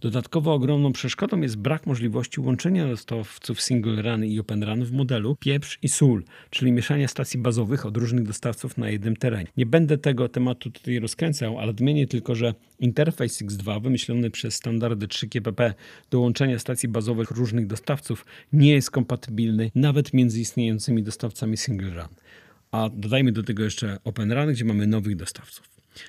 Dodatkowo 0.00 0.54
ogromną 0.54 0.92
przeszkodą 0.92 1.40
jest 1.40 1.56
brak 1.56 1.86
możliwości 1.86 2.40
łączenia 2.40 2.88
dostawców 2.88 3.62
Single 3.62 4.02
Run 4.02 4.24
i 4.24 4.40
Open 4.40 4.62
Run 4.62 4.84
w 4.84 4.92
modelu 4.92 5.36
pieprz 5.36 5.78
i 5.82 5.88
sól, 5.88 6.24
czyli 6.50 6.72
mieszania 6.72 7.08
stacji 7.08 7.40
bazowych 7.40 7.86
od 7.86 7.96
różnych 7.96 8.26
dostawców 8.26 8.78
na 8.78 8.90
jednym 8.90 9.16
terenie. 9.16 9.46
Nie 9.56 9.66
będę 9.66 9.98
tego 9.98 10.28
tematu 10.28 10.70
tutaj 10.70 10.98
rozkręcał, 10.98 11.58
ale 11.58 11.70
odmienię 11.70 12.06
tylko, 12.06 12.34
że 12.34 12.54
interfejs 12.80 13.42
X2 13.42 13.82
wymyślony 13.82 14.30
przez 14.30 14.54
standardy 14.54 15.06
3GPP 15.06 15.74
do 16.10 16.20
łączenia 16.20 16.58
stacji 16.58 16.88
bazowych 16.88 17.30
różnych 17.30 17.66
dostawców 17.66 18.24
nie 18.52 18.72
jest 18.72 18.90
kompatybilny 18.90 19.70
nawet 19.74 20.14
między 20.14 20.40
istniejącymi 20.40 21.02
dostawcami 21.02 21.56
Single 21.56 21.90
Run. 21.90 22.08
A 22.72 22.88
dodajmy 22.88 23.32
do 23.32 23.42
tego 23.42 23.64
jeszcze 23.64 23.98
Open 24.04 24.32
Run, 24.32 24.52
gdzie 24.52 24.64
mamy 24.64 24.86
nowych 24.86 25.16
dostawców. 25.16 25.68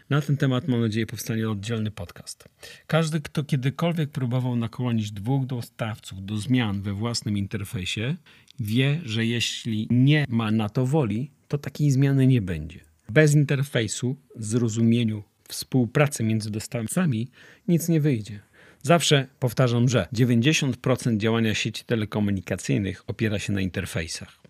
Na 0.09 0.21
ten 0.21 0.37
temat 0.37 0.67
mam 0.67 0.81
nadzieję 0.81 1.05
powstanie 1.05 1.49
oddzielny 1.49 1.91
podcast. 1.91 2.49
Każdy, 2.87 3.21
kto 3.21 3.43
kiedykolwiek 3.43 4.09
próbował 4.09 4.55
nakłonić 4.55 5.11
dwóch 5.11 5.45
dostawców 5.45 6.25
do 6.25 6.37
zmian 6.37 6.81
we 6.81 6.93
własnym 6.93 7.37
interfejsie, 7.37 8.15
wie, 8.59 9.01
że 9.05 9.25
jeśli 9.25 9.87
nie 9.91 10.25
ma 10.29 10.51
na 10.51 10.69
to 10.69 10.85
woli, 10.85 11.31
to 11.47 11.57
takiej 11.57 11.91
zmiany 11.91 12.27
nie 12.27 12.41
będzie. 12.41 12.79
Bez 13.09 13.33
interfejsu, 13.33 14.15
zrozumieniu 14.35 15.23
współpracy 15.47 16.23
między 16.23 16.51
dostawcami 16.51 17.27
nic 17.67 17.89
nie 17.89 18.01
wyjdzie. 18.01 18.39
Zawsze 18.81 19.27
powtarzam, 19.39 19.89
że 19.89 20.07
90% 20.13 21.17
działania 21.17 21.55
sieci 21.55 21.85
telekomunikacyjnych 21.85 23.03
opiera 23.07 23.39
się 23.39 23.53
na 23.53 23.61
interfejsach. 23.61 24.42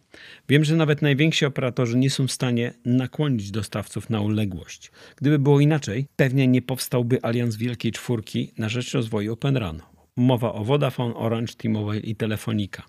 Wiem, 0.50 0.64
że 0.64 0.76
nawet 0.76 1.02
najwięksi 1.02 1.46
operatorzy 1.46 1.98
nie 1.98 2.10
są 2.10 2.28
w 2.28 2.32
stanie 2.32 2.74
nakłonić 2.86 3.52
dostawców 3.52 4.10
na 4.10 4.22
uległość. 4.22 4.92
Gdyby 5.16 5.40
było 5.40 5.60
inaczej, 5.60 6.06
pewnie 6.16 6.48
nie 6.48 6.62
powstałby 6.62 7.20
alians 7.22 7.56
Wielkiej 7.56 7.92
Czwórki 7.92 8.52
na 8.58 8.70
rzecz 8.70 8.94
rozwoju 8.94 9.34
Open. 9.34 9.60
Mowa 10.18 10.54
o 10.54 10.64
Vodafone, 10.64 11.16
Orange, 11.16 11.54
T-Mobile 11.54 12.00
i 12.00 12.16
Telefonica. 12.16 12.84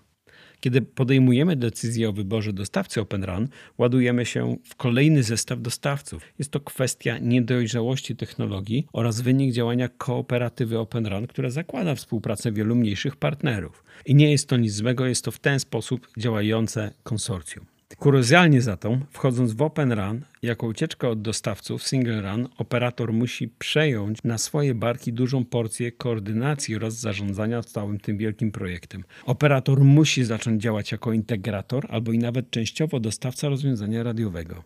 Kiedy 0.65 0.81
podejmujemy 0.81 1.55
decyzję 1.55 2.09
o 2.09 2.13
wyborze 2.13 2.53
dostawcy 2.53 3.01
Open 3.01 3.23
RAN, 3.23 3.47
ładujemy 3.77 4.25
się 4.25 4.57
w 4.63 4.75
kolejny 4.75 5.23
zestaw 5.23 5.61
dostawców. 5.61 6.23
Jest 6.39 6.51
to 6.51 6.59
kwestia 6.59 7.17
niedojrzałości 7.17 8.15
technologii 8.15 8.87
oraz 8.93 9.21
wynik 9.21 9.53
działania 9.53 9.89
kooperatywy 9.89 10.79
Open 10.79 11.05
RAN, 11.05 11.27
która 11.27 11.49
zakłada 11.49 11.95
współpracę 11.95 12.51
wielu 12.51 12.75
mniejszych 12.75 13.15
partnerów. 13.15 13.83
I 14.05 14.15
nie 14.15 14.31
jest 14.31 14.49
to 14.49 14.57
nic 14.57 14.73
złego, 14.73 15.05
jest 15.05 15.25
to 15.25 15.31
w 15.31 15.39
ten 15.39 15.59
sposób 15.59 16.07
działające 16.17 16.93
konsorcjum. 17.03 17.74
Kuriozalnie 17.99 18.61
za 18.61 18.77
to, 18.77 18.97
wchodząc 19.11 19.53
w 19.53 19.61
Open 19.61 19.91
Run, 19.91 20.21
jako 20.41 20.67
ucieczkę 20.67 21.09
od 21.09 21.21
dostawców 21.21 21.87
Single 21.87 22.21
Run, 22.21 22.47
operator 22.57 23.13
musi 23.13 23.47
przejąć 23.47 24.17
na 24.23 24.37
swoje 24.37 24.75
barki 24.75 25.13
dużą 25.13 25.45
porcję 25.45 25.91
koordynacji 25.91 26.75
oraz 26.75 26.93
zarządzania 26.93 27.63
całym 27.63 27.99
tym 27.99 28.17
wielkim 28.17 28.51
projektem. 28.51 29.03
Operator 29.25 29.79
musi 29.79 30.23
zacząć 30.23 30.61
działać 30.63 30.91
jako 30.91 31.13
integrator 31.13 31.85
albo 31.89 32.11
i 32.11 32.17
nawet 32.17 32.51
częściowo 32.51 32.99
dostawca 32.99 33.49
rozwiązania 33.49 34.03
radiowego. 34.03 34.63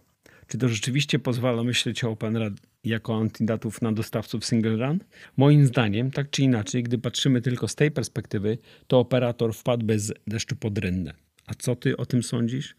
Czy 0.47 0.57
to 0.57 0.69
rzeczywiście 0.69 1.19
pozwala 1.19 1.63
myśleć 1.63 2.03
o 2.03 2.09
Open 2.09 2.55
jako 2.83 3.17
antidatów 3.17 3.81
na 3.81 3.91
dostawców 3.91 4.45
single 4.45 4.87
run? 4.87 4.99
Moim 5.37 5.65
zdaniem, 5.65 6.11
tak 6.11 6.29
czy 6.29 6.41
inaczej, 6.41 6.83
gdy 6.83 6.97
patrzymy 6.97 7.41
tylko 7.41 7.67
z 7.67 7.75
tej 7.75 7.91
perspektywy, 7.91 8.57
to 8.87 8.99
operator 8.99 9.53
wpadł 9.53 9.85
bez 9.85 10.13
deszczu 10.27 10.55
pod 10.55 10.77
rynnę. 10.77 11.28
A 11.49 11.53
co 11.53 11.75
ty 11.75 11.97
o 11.97 12.05
tym 12.05 12.23
sądzisz? 12.23 12.75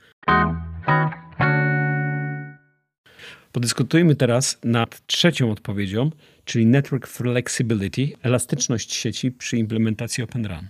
Podyskutujmy 3.52 4.16
teraz 4.16 4.58
nad 4.64 5.06
trzecią 5.06 5.50
odpowiedzią, 5.50 6.10
czyli 6.44 6.66
Network 6.66 7.06
Flexibility, 7.06 8.08
elastyczność 8.22 8.94
sieci 8.94 9.32
przy 9.32 9.56
implementacji 9.56 10.24
Open 10.24 10.46
Run. 10.46 10.68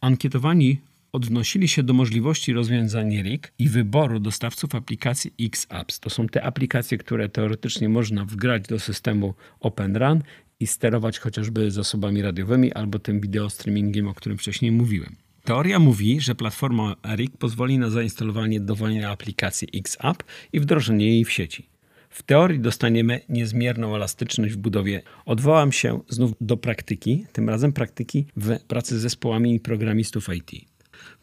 Ankietowani 0.00 0.80
odnosili 1.12 1.68
się 1.68 1.82
do 1.82 1.92
możliwości 1.92 2.52
rozwiązania 2.52 3.22
RIG 3.22 3.52
i 3.58 3.68
wyboru 3.68 4.20
dostawców 4.20 4.74
aplikacji 4.74 5.34
X-Apps. 5.40 6.00
To 6.00 6.10
są 6.10 6.28
te 6.28 6.42
aplikacje, 6.42 6.98
które 6.98 7.28
teoretycznie 7.28 7.88
można 7.88 8.24
wgrać 8.24 8.62
do 8.62 8.78
systemu 8.78 9.34
Open 9.60 9.96
Run 9.96 10.22
i 10.60 10.66
sterować 10.66 11.18
chociażby 11.18 11.70
zasobami 11.70 12.22
radiowymi 12.22 12.72
albo 12.72 12.98
tym 12.98 13.20
video 13.20 13.50
streamingiem, 13.50 14.08
o 14.08 14.14
którym 14.14 14.38
wcześniej 14.38 14.72
mówiłem. 14.72 15.25
Teoria 15.46 15.78
mówi, 15.78 16.20
że 16.20 16.34
platforma 16.34 16.96
RIG 17.16 17.36
pozwoli 17.36 17.78
na 17.78 17.90
zainstalowanie 17.90 18.60
dowolnej 18.60 19.04
aplikacji 19.04 19.68
X-App 19.74 20.22
i 20.52 20.60
wdrożenie 20.60 21.06
jej 21.06 21.24
w 21.24 21.32
sieci. 21.32 21.68
W 22.10 22.22
teorii 22.22 22.60
dostaniemy 22.60 23.20
niezmierną 23.28 23.96
elastyczność 23.96 24.54
w 24.54 24.56
budowie. 24.56 25.02
Odwołam 25.26 25.72
się 25.72 26.00
znów 26.08 26.32
do 26.40 26.56
praktyki, 26.56 27.26
tym 27.32 27.48
razem 27.48 27.72
praktyki 27.72 28.26
w 28.36 28.58
pracy 28.58 28.98
z 28.98 29.02
zespołami 29.02 29.54
i 29.54 29.60
programistów 29.60 30.28
IT. 30.34 30.50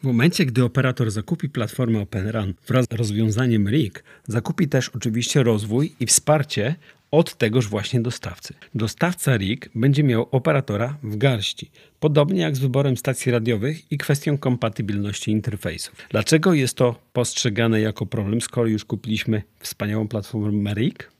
W 0.00 0.04
momencie, 0.04 0.46
gdy 0.46 0.64
operator 0.64 1.10
zakupi 1.10 1.48
platformę 1.48 2.00
OpenRun 2.00 2.54
wraz 2.66 2.86
z 2.90 2.94
rozwiązaniem 2.94 3.68
RIG, 3.68 4.04
zakupi 4.26 4.68
też 4.68 4.88
oczywiście 4.88 5.42
rozwój 5.42 5.92
i 6.00 6.06
wsparcie 6.06 6.74
od 7.14 7.34
tegoż 7.34 7.68
właśnie 7.68 8.00
dostawcy. 8.00 8.54
Dostawca 8.74 9.36
RIG 9.36 9.70
będzie 9.74 10.02
miał 10.04 10.28
operatora 10.30 10.98
w 11.02 11.16
garści, 11.16 11.70
podobnie 12.00 12.40
jak 12.40 12.56
z 12.56 12.58
wyborem 12.58 12.96
stacji 12.96 13.32
radiowych 13.32 13.92
i 13.92 13.98
kwestią 13.98 14.38
kompatybilności 14.38 15.30
interfejsów. 15.30 15.94
Dlaczego 16.10 16.54
jest 16.54 16.76
to 16.76 16.94
postrzegane 17.12 17.80
jako 17.80 18.06
problem, 18.06 18.40
skoro 18.40 18.68
już 18.68 18.84
kupiliśmy 18.84 19.42
wspaniałą 19.60 20.08
platformę 20.08 20.74
RIG? 20.74 21.10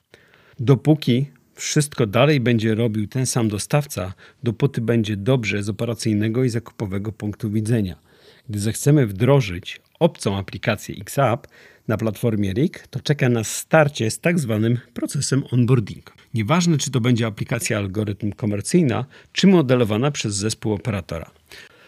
Dopóki 0.61 1.27
wszystko 1.55 2.07
dalej 2.07 2.41
będzie 2.41 2.75
robił 2.75 3.07
ten 3.07 3.27
sam 3.27 3.49
dostawca, 3.49 4.15
dopóty 4.43 4.81
będzie 4.81 5.17
dobrze 5.17 5.63
z 5.63 5.69
operacyjnego 5.69 6.45
i 6.45 6.49
zakupowego 6.49 7.13
punktu 7.13 7.51
widzenia. 7.51 7.97
Gdy 8.49 8.59
zechcemy 8.59 9.07
wdrożyć 9.07 9.81
obcą 9.99 10.37
aplikację 10.37 10.95
XApp 11.01 11.47
na 11.89 11.97
platformie 11.97 12.53
RIG, 12.53 12.87
to 12.87 13.01
czeka 13.01 13.29
nas 13.29 13.57
starcie 13.57 14.11
z 14.11 14.21
tak 14.21 14.39
zwanym 14.39 14.79
procesem 14.95 15.45
onboarding. 15.51 16.13
Nieważne, 16.35 16.79
czy 16.79 16.91
to 16.91 17.01
będzie 17.01 17.27
aplikacja 17.27 17.79
algorytm 17.79 18.33
komercyjna, 18.33 19.05
czy 19.33 19.47
modelowana 19.47 20.11
przez 20.11 20.35
zespół 20.35 20.73
operatora. 20.73 21.31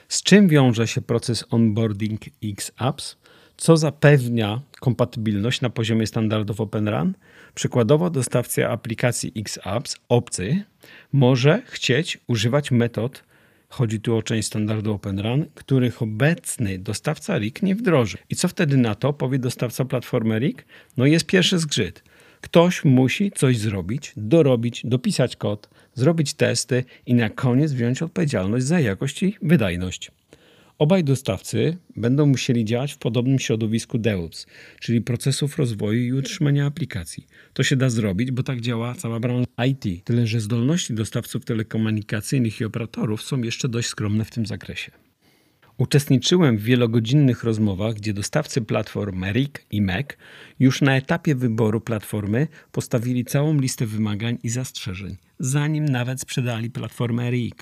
Z 0.08 0.22
czym 0.22 0.48
wiąże 0.48 0.86
się 0.86 1.00
proces 1.02 1.44
onboarding 1.50 2.20
XApps? 2.44 3.16
Co 3.56 3.76
zapewnia 3.76 4.60
kompatybilność 4.80 5.60
na 5.60 5.70
poziomie 5.70 6.06
standardów 6.06 6.60
OpenRun? 6.60 7.14
Przykładowo 7.54 8.10
dostawca 8.10 8.68
aplikacji 8.68 9.32
XApps 9.36 9.96
obcy 10.08 10.64
może 11.12 11.62
chcieć 11.66 12.18
używać 12.26 12.70
metod 12.70 13.22
Chodzi 13.68 14.00
tu 14.00 14.16
o 14.16 14.22
część 14.22 14.48
standardu 14.48 14.92
OpenRun, 14.92 15.46
których 15.54 16.02
obecny 16.02 16.78
dostawca 16.78 17.38
RIG 17.38 17.62
nie 17.62 17.74
wdroży. 17.74 18.18
I 18.30 18.36
co 18.36 18.48
wtedy 18.48 18.76
na 18.76 18.94
to 18.94 19.12
powie 19.12 19.38
dostawca 19.38 19.84
platformy 19.84 20.38
RIG? 20.38 20.64
No 20.96 21.06
jest 21.06 21.26
pierwszy 21.26 21.58
zgrzyt. 21.58 22.02
Ktoś 22.40 22.84
musi 22.84 23.32
coś 23.32 23.58
zrobić, 23.58 24.12
dorobić, 24.16 24.82
dopisać 24.84 25.36
kod, 25.36 25.68
zrobić 25.94 26.34
testy 26.34 26.84
i 27.06 27.14
na 27.14 27.30
koniec 27.30 27.72
wziąć 27.72 28.02
odpowiedzialność 28.02 28.66
za 28.66 28.80
jakość 28.80 29.22
i 29.22 29.36
wydajność. 29.42 30.10
Obaj 30.78 31.04
dostawcy 31.04 31.76
będą 31.96 32.26
musieli 32.26 32.64
działać 32.64 32.92
w 32.92 32.98
podobnym 32.98 33.38
środowisku 33.38 33.98
DevOps, 33.98 34.46
czyli 34.80 35.00
procesów 35.00 35.58
rozwoju 35.58 36.02
i 36.02 36.12
utrzymania 36.12 36.66
aplikacji. 36.66 37.26
To 37.52 37.62
się 37.62 37.76
da 37.76 37.90
zrobić, 37.90 38.30
bo 38.30 38.42
tak 38.42 38.60
działa 38.60 38.94
cała 38.94 39.20
branża 39.20 39.46
IT. 39.66 40.04
Tyle, 40.04 40.26
że 40.26 40.40
zdolności 40.40 40.94
dostawców 40.94 41.44
telekomunikacyjnych 41.44 42.60
i 42.60 42.64
operatorów 42.64 43.22
są 43.22 43.42
jeszcze 43.42 43.68
dość 43.68 43.88
skromne 43.88 44.24
w 44.24 44.30
tym 44.30 44.46
zakresie. 44.46 44.92
Uczestniczyłem 45.78 46.58
w 46.58 46.62
wielogodzinnych 46.62 47.44
rozmowach, 47.44 47.94
gdzie 47.94 48.12
dostawcy 48.12 48.62
platform 48.62 49.24
RIC 49.32 49.52
i 49.70 49.82
MEC 49.82 50.06
już 50.58 50.80
na 50.80 50.96
etapie 50.96 51.34
wyboru 51.34 51.80
platformy 51.80 52.48
postawili 52.72 53.24
całą 53.24 53.60
listę 53.60 53.86
wymagań 53.86 54.38
i 54.42 54.48
zastrzeżeń, 54.48 55.16
zanim 55.38 55.84
nawet 55.84 56.20
sprzedali 56.20 56.70
platformę 56.70 57.30
RIC. 57.30 57.56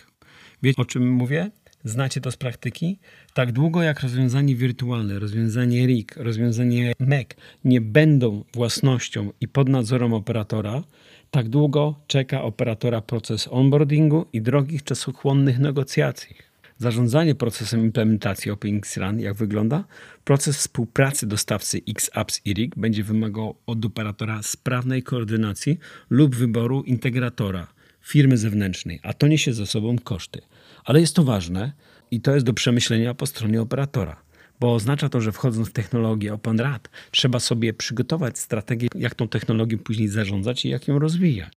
Wiecie 0.62 0.82
o 0.82 0.84
czym 0.84 1.10
mówię? 1.10 1.50
Znacie 1.86 2.20
to 2.20 2.30
z 2.30 2.36
praktyki? 2.36 2.98
Tak 3.34 3.52
długo 3.52 3.82
jak 3.82 4.00
rozwiązanie 4.00 4.56
wirtualne, 4.56 5.18
rozwiązanie 5.18 5.86
RIG, 5.86 6.16
rozwiązanie 6.16 6.92
MEC 6.98 7.28
nie 7.64 7.80
będą 7.80 8.44
własnością 8.54 9.32
i 9.40 9.48
pod 9.48 9.68
nadzorem 9.68 10.12
operatora, 10.12 10.82
tak 11.30 11.48
długo 11.48 12.00
czeka 12.06 12.42
operatora 12.42 13.00
proces 13.00 13.48
onboardingu 13.50 14.26
i 14.32 14.42
drogich 14.42 14.84
czasochłonnych 14.84 15.58
negocjacji. 15.58 16.36
Zarządzanie 16.78 17.34
procesem 17.34 17.80
implementacji 17.80 18.50
OpenXRun 18.50 19.20
jak 19.20 19.34
wygląda? 19.34 19.84
Proces 20.24 20.56
współpracy 20.56 21.26
dostawcy 21.26 21.80
XApps 21.88 22.40
i 22.44 22.54
RIG 22.54 22.76
będzie 22.76 23.04
wymagał 23.04 23.56
od 23.66 23.84
operatora 23.84 24.42
sprawnej 24.42 25.02
koordynacji 25.02 25.78
lub 26.10 26.36
wyboru 26.36 26.82
integratora 26.82 27.66
firmy 28.02 28.36
zewnętrznej, 28.36 29.00
a 29.02 29.12
to 29.12 29.26
niesie 29.26 29.52
ze 29.52 29.66
sobą 29.66 29.98
koszty. 29.98 30.40
Ale 30.84 31.00
jest 31.00 31.16
to 31.16 31.24
ważne 31.24 31.72
i 32.10 32.20
to 32.20 32.34
jest 32.34 32.46
do 32.46 32.54
przemyślenia 32.54 33.14
po 33.14 33.26
stronie 33.26 33.62
operatora, 33.62 34.22
bo 34.60 34.74
oznacza 34.74 35.08
to, 35.08 35.20
że 35.20 35.32
wchodząc 35.32 35.68
w 35.68 35.72
technologię 35.72 36.34
OpenRAD, 36.34 36.88
trzeba 37.10 37.40
sobie 37.40 37.74
przygotować 37.74 38.38
strategię, 38.38 38.88
jak 38.94 39.14
tą 39.14 39.28
technologię 39.28 39.78
później 39.78 40.08
zarządzać 40.08 40.64
i 40.64 40.68
jak 40.68 40.88
ją 40.88 40.98
rozwijać. 40.98 41.52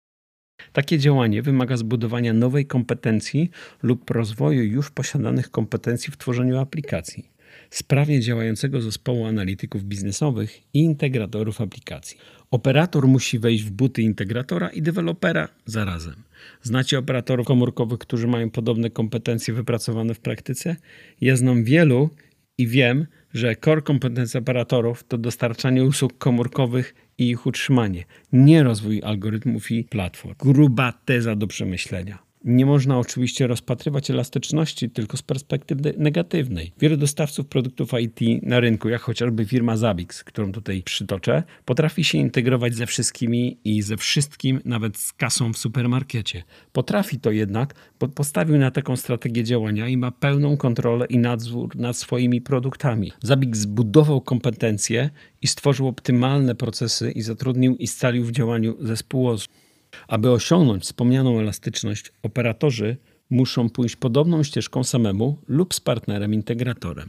Takie 0.72 0.98
działanie 0.98 1.42
wymaga 1.42 1.76
zbudowania 1.76 2.32
nowej 2.32 2.66
kompetencji 2.66 3.50
lub 3.82 4.10
rozwoju 4.10 4.64
już 4.64 4.90
posiadanych 4.90 5.50
kompetencji 5.50 6.12
w 6.12 6.16
tworzeniu 6.16 6.58
aplikacji, 6.58 7.30
sprawnie 7.70 8.20
działającego 8.20 8.80
zespołu 8.80 9.26
analityków 9.26 9.84
biznesowych 9.84 10.60
i 10.74 10.78
integratorów 10.78 11.60
aplikacji. 11.60 12.18
Operator 12.50 13.08
musi 13.08 13.38
wejść 13.38 13.64
w 13.64 13.70
buty 13.70 14.02
integratora 14.02 14.68
i 14.68 14.82
dewelopera 14.82 15.48
zarazem. 15.64 16.14
Znacie 16.62 16.98
operatorów 16.98 17.46
komórkowych, 17.46 17.98
którzy 17.98 18.26
mają 18.26 18.50
podobne 18.50 18.90
kompetencje 18.90 19.54
wypracowane 19.54 20.14
w 20.14 20.20
praktyce? 20.20 20.76
Ja 21.20 21.36
znam 21.36 21.64
wielu 21.64 22.10
i 22.58 22.66
wiem, 22.66 23.06
że 23.34 23.56
core 23.56 23.82
kompetencji 23.82 24.38
operatorów 24.38 25.04
to 25.04 25.18
dostarczanie 25.18 25.84
usług 25.84 26.18
komórkowych 26.18 26.94
i 27.18 27.30
ich 27.30 27.46
utrzymanie, 27.46 28.04
nie 28.32 28.62
rozwój 28.62 29.02
algorytmów 29.02 29.70
i 29.70 29.84
platform. 29.84 30.34
Gruba 30.38 30.92
teza 31.04 31.36
do 31.36 31.46
przemyślenia. 31.46 32.25
Nie 32.46 32.66
można 32.66 32.98
oczywiście 32.98 33.46
rozpatrywać 33.46 34.10
elastyczności 34.10 34.90
tylko 34.90 35.16
z 35.16 35.22
perspektywy 35.22 35.94
negatywnej. 35.98 36.72
Wielu 36.78 36.96
dostawców 36.96 37.46
produktów 37.46 37.90
IT 38.00 38.42
na 38.42 38.60
rynku, 38.60 38.88
jak 38.88 39.02
chociażby 39.02 39.44
firma 39.44 39.76
Zabix, 39.76 40.24
którą 40.24 40.52
tutaj 40.52 40.82
przytoczę, 40.82 41.42
potrafi 41.64 42.04
się 42.04 42.18
integrować 42.18 42.74
ze 42.74 42.86
wszystkimi 42.86 43.58
i 43.64 43.82
ze 43.82 43.96
wszystkim, 43.96 44.60
nawet 44.64 44.98
z 44.98 45.12
kasą 45.12 45.52
w 45.52 45.58
supermarkecie. 45.58 46.42
Potrafi 46.72 47.20
to 47.20 47.30
jednak, 47.30 47.74
bo 48.00 48.08
postawił 48.08 48.58
na 48.58 48.70
taką 48.70 48.96
strategię 48.96 49.44
działania 49.44 49.88
i 49.88 49.96
ma 49.96 50.10
pełną 50.10 50.56
kontrolę 50.56 51.06
i 51.06 51.18
nadzór 51.18 51.76
nad 51.76 51.96
swoimi 51.96 52.40
produktami. 52.40 53.12
Zabix 53.22 53.58
zbudował 53.58 54.20
kompetencje 54.20 55.10
i 55.42 55.46
stworzył 55.46 55.88
optymalne 55.88 56.54
procesy 56.54 57.10
i 57.10 57.22
zatrudnił 57.22 57.76
i 57.76 57.86
scalił 57.86 58.24
w 58.24 58.32
działaniu 58.32 58.76
zespół 58.80 59.28
osób. 59.28 59.65
Aby 60.08 60.30
osiągnąć 60.30 60.82
wspomnianą 60.82 61.40
elastyczność, 61.40 62.12
operatorzy 62.22 62.96
muszą 63.30 63.70
pójść 63.70 63.96
podobną 63.96 64.42
ścieżką 64.42 64.84
samemu 64.84 65.38
lub 65.48 65.74
z 65.74 65.80
partnerem 65.80 66.34
integratorem. 66.34 67.08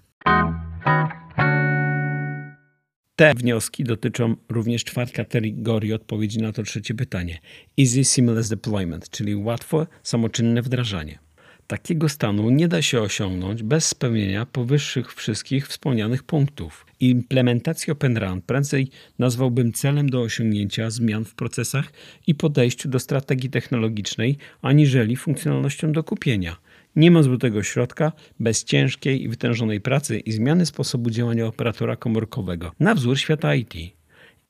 Te 3.15 3.33
wnioski 3.33 3.83
dotyczą 3.83 4.35
również 4.49 4.83
czwartej 4.83 5.15
kategorii 5.15 5.93
odpowiedzi 5.93 6.41
na 6.41 6.51
to 6.51 6.63
trzecie 6.63 6.93
pytanie. 6.93 7.39
Easy 7.79 8.03
Seamless 8.03 8.49
Deployment, 8.49 9.09
czyli 9.09 9.35
łatwe, 9.35 9.87
samoczynne 10.03 10.61
wdrażanie. 10.61 11.26
Takiego 11.67 12.09
stanu 12.09 12.49
nie 12.49 12.67
da 12.67 12.81
się 12.81 13.01
osiągnąć 13.01 13.63
bez 13.63 13.87
spełnienia 13.87 14.45
powyższych 14.45 15.13
wszystkich 15.13 15.67
wspomnianych 15.67 16.23
punktów. 16.23 16.85
Implementację 16.99 17.93
OpenRun 17.93 18.41
prędzej 18.41 18.89
nazwałbym 19.19 19.73
celem 19.73 20.09
do 20.09 20.21
osiągnięcia 20.21 20.89
zmian 20.89 21.25
w 21.25 21.35
procesach 21.35 21.93
i 22.27 22.35
podejściu 22.35 22.89
do 22.89 22.99
strategii 22.99 23.49
technologicznej, 23.49 24.37
aniżeli 24.61 25.15
funkcjonalnością 25.15 25.91
do 25.91 26.03
kupienia. 26.03 26.57
Nie 26.95 27.11
ma 27.11 27.23
złotego 27.23 27.63
środka 27.63 28.11
bez 28.39 28.63
ciężkiej 28.63 29.23
i 29.23 29.29
wytężonej 29.29 29.81
pracy 29.81 30.19
i 30.19 30.31
zmiany 30.31 30.65
sposobu 30.65 31.09
działania 31.09 31.45
operatora 31.45 31.95
komórkowego 31.95 32.71
na 32.79 32.95
wzór 32.95 33.19
świata 33.19 33.55
IT. 33.55 33.73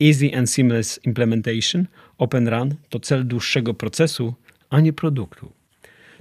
Easy 0.03 0.37
and 0.37 0.49
Seamless 0.49 0.99
Implementation 1.03 1.85
Open 2.17 2.47
Run 2.47 2.75
to 2.89 2.99
cel 2.99 3.27
dłuższego 3.27 3.73
procesu, 3.73 4.33
a 4.69 4.79
nie 4.79 4.93
produktu. 4.93 5.56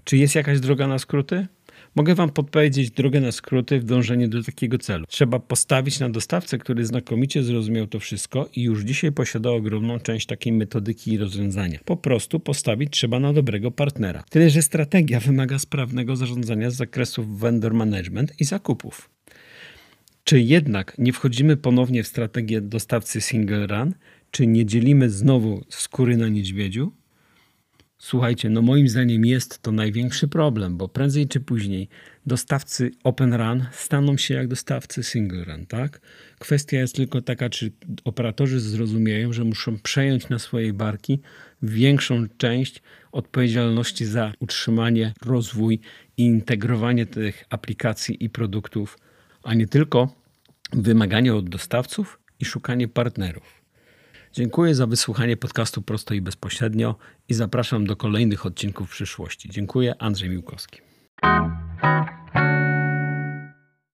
Czy 0.06 0.16
jest 0.16 0.34
jakaś 0.34 0.60
droga 0.60 0.86
na 0.86 0.98
skróty? 0.98 1.46
Mogę 1.94 2.14
Wam 2.14 2.30
podpowiedzieć 2.30 2.90
drogę 2.90 3.20
na 3.20 3.32
skróty 3.32 3.80
w 3.80 3.84
dążeniu 3.84 4.28
do 4.28 4.42
takiego 4.42 4.78
celu. 4.78 5.06
Trzeba 5.08 5.38
postawić 5.38 6.00
na 6.00 6.10
dostawcę, 6.10 6.58
który 6.58 6.86
znakomicie 6.86 7.42
zrozumiał 7.42 7.86
to 7.86 8.00
wszystko 8.00 8.48
i 8.56 8.62
już 8.62 8.82
dzisiaj 8.82 9.12
posiada 9.12 9.50
ogromną 9.50 10.00
część 10.00 10.26
takiej 10.26 10.52
metodyki 10.52 11.12
i 11.12 11.18
rozwiązania. 11.18 11.78
Po 11.84 11.96
prostu 11.96 12.40
postawić 12.40 12.90
trzeba 12.92 13.20
na 13.20 13.32
dobrego 13.32 13.70
partnera. 13.70 14.24
Tyle, 14.30 14.50
że 14.50 14.62
strategia 14.62 15.20
wymaga 15.20 15.58
sprawnego 15.58 16.16
zarządzania 16.16 16.70
z 16.70 16.76
zakresów 16.76 17.38
vendor 17.38 17.74
management 17.74 18.40
i 18.40 18.44
zakupów. 18.44 19.10
Czy 20.24 20.40
jednak 20.40 20.94
nie 20.98 21.12
wchodzimy 21.12 21.56
ponownie 21.56 22.02
w 22.02 22.06
strategię 22.06 22.60
dostawcy 22.60 23.20
single 23.20 23.66
run? 23.66 23.94
Czy 24.30 24.46
nie 24.46 24.66
dzielimy 24.66 25.10
znowu 25.10 25.64
skóry 25.68 26.16
na 26.16 26.28
niedźwiedziu? 26.28 26.92
Słuchajcie, 27.98 28.50
no 28.50 28.62
moim 28.62 28.88
zdaniem 28.88 29.24
jest 29.24 29.62
to 29.62 29.72
największy 29.72 30.28
problem, 30.28 30.76
bo 30.76 30.88
prędzej 30.88 31.28
czy 31.28 31.40
później 31.40 31.88
dostawcy 32.26 32.90
Open 33.04 33.34
Run 33.34 33.66
staną 33.72 34.16
się 34.16 34.34
jak 34.34 34.48
dostawcy 34.48 35.02
Single 35.02 35.44
Run, 35.44 35.66
tak? 35.66 36.00
Kwestia 36.38 36.78
jest 36.78 36.96
tylko 36.96 37.22
taka, 37.22 37.50
czy 37.50 37.72
operatorzy 38.04 38.60
zrozumieją, 38.60 39.32
że 39.32 39.44
muszą 39.44 39.78
przejąć 39.78 40.28
na 40.28 40.38
swojej 40.38 40.72
barki 40.72 41.20
większą 41.62 42.26
część 42.36 42.82
odpowiedzialności 43.12 44.04
za 44.04 44.32
utrzymanie, 44.40 45.12
rozwój 45.26 45.80
i 46.16 46.22
integrowanie 46.22 47.06
tych 47.06 47.44
aplikacji 47.50 48.24
i 48.24 48.30
produktów, 48.30 48.98
a 49.42 49.54
nie 49.54 49.66
tylko 49.66 50.14
wymaganie 50.72 51.34
od 51.34 51.48
dostawców 51.48 52.18
i 52.40 52.44
szukanie 52.44 52.88
partnerów. 52.88 53.55
Dziękuję 54.36 54.74
za 54.74 54.86
wysłuchanie 54.86 55.36
podcastu 55.36 55.82
prosto 55.82 56.14
i 56.14 56.20
bezpośrednio 56.20 56.96
i 57.28 57.34
zapraszam 57.34 57.86
do 57.86 57.96
kolejnych 57.96 58.46
odcinków 58.46 58.88
w 58.88 58.90
przyszłości. 58.90 59.48
Dziękuję, 59.48 59.94
Andrzej 59.98 60.30
Miłkowski. 60.30 60.80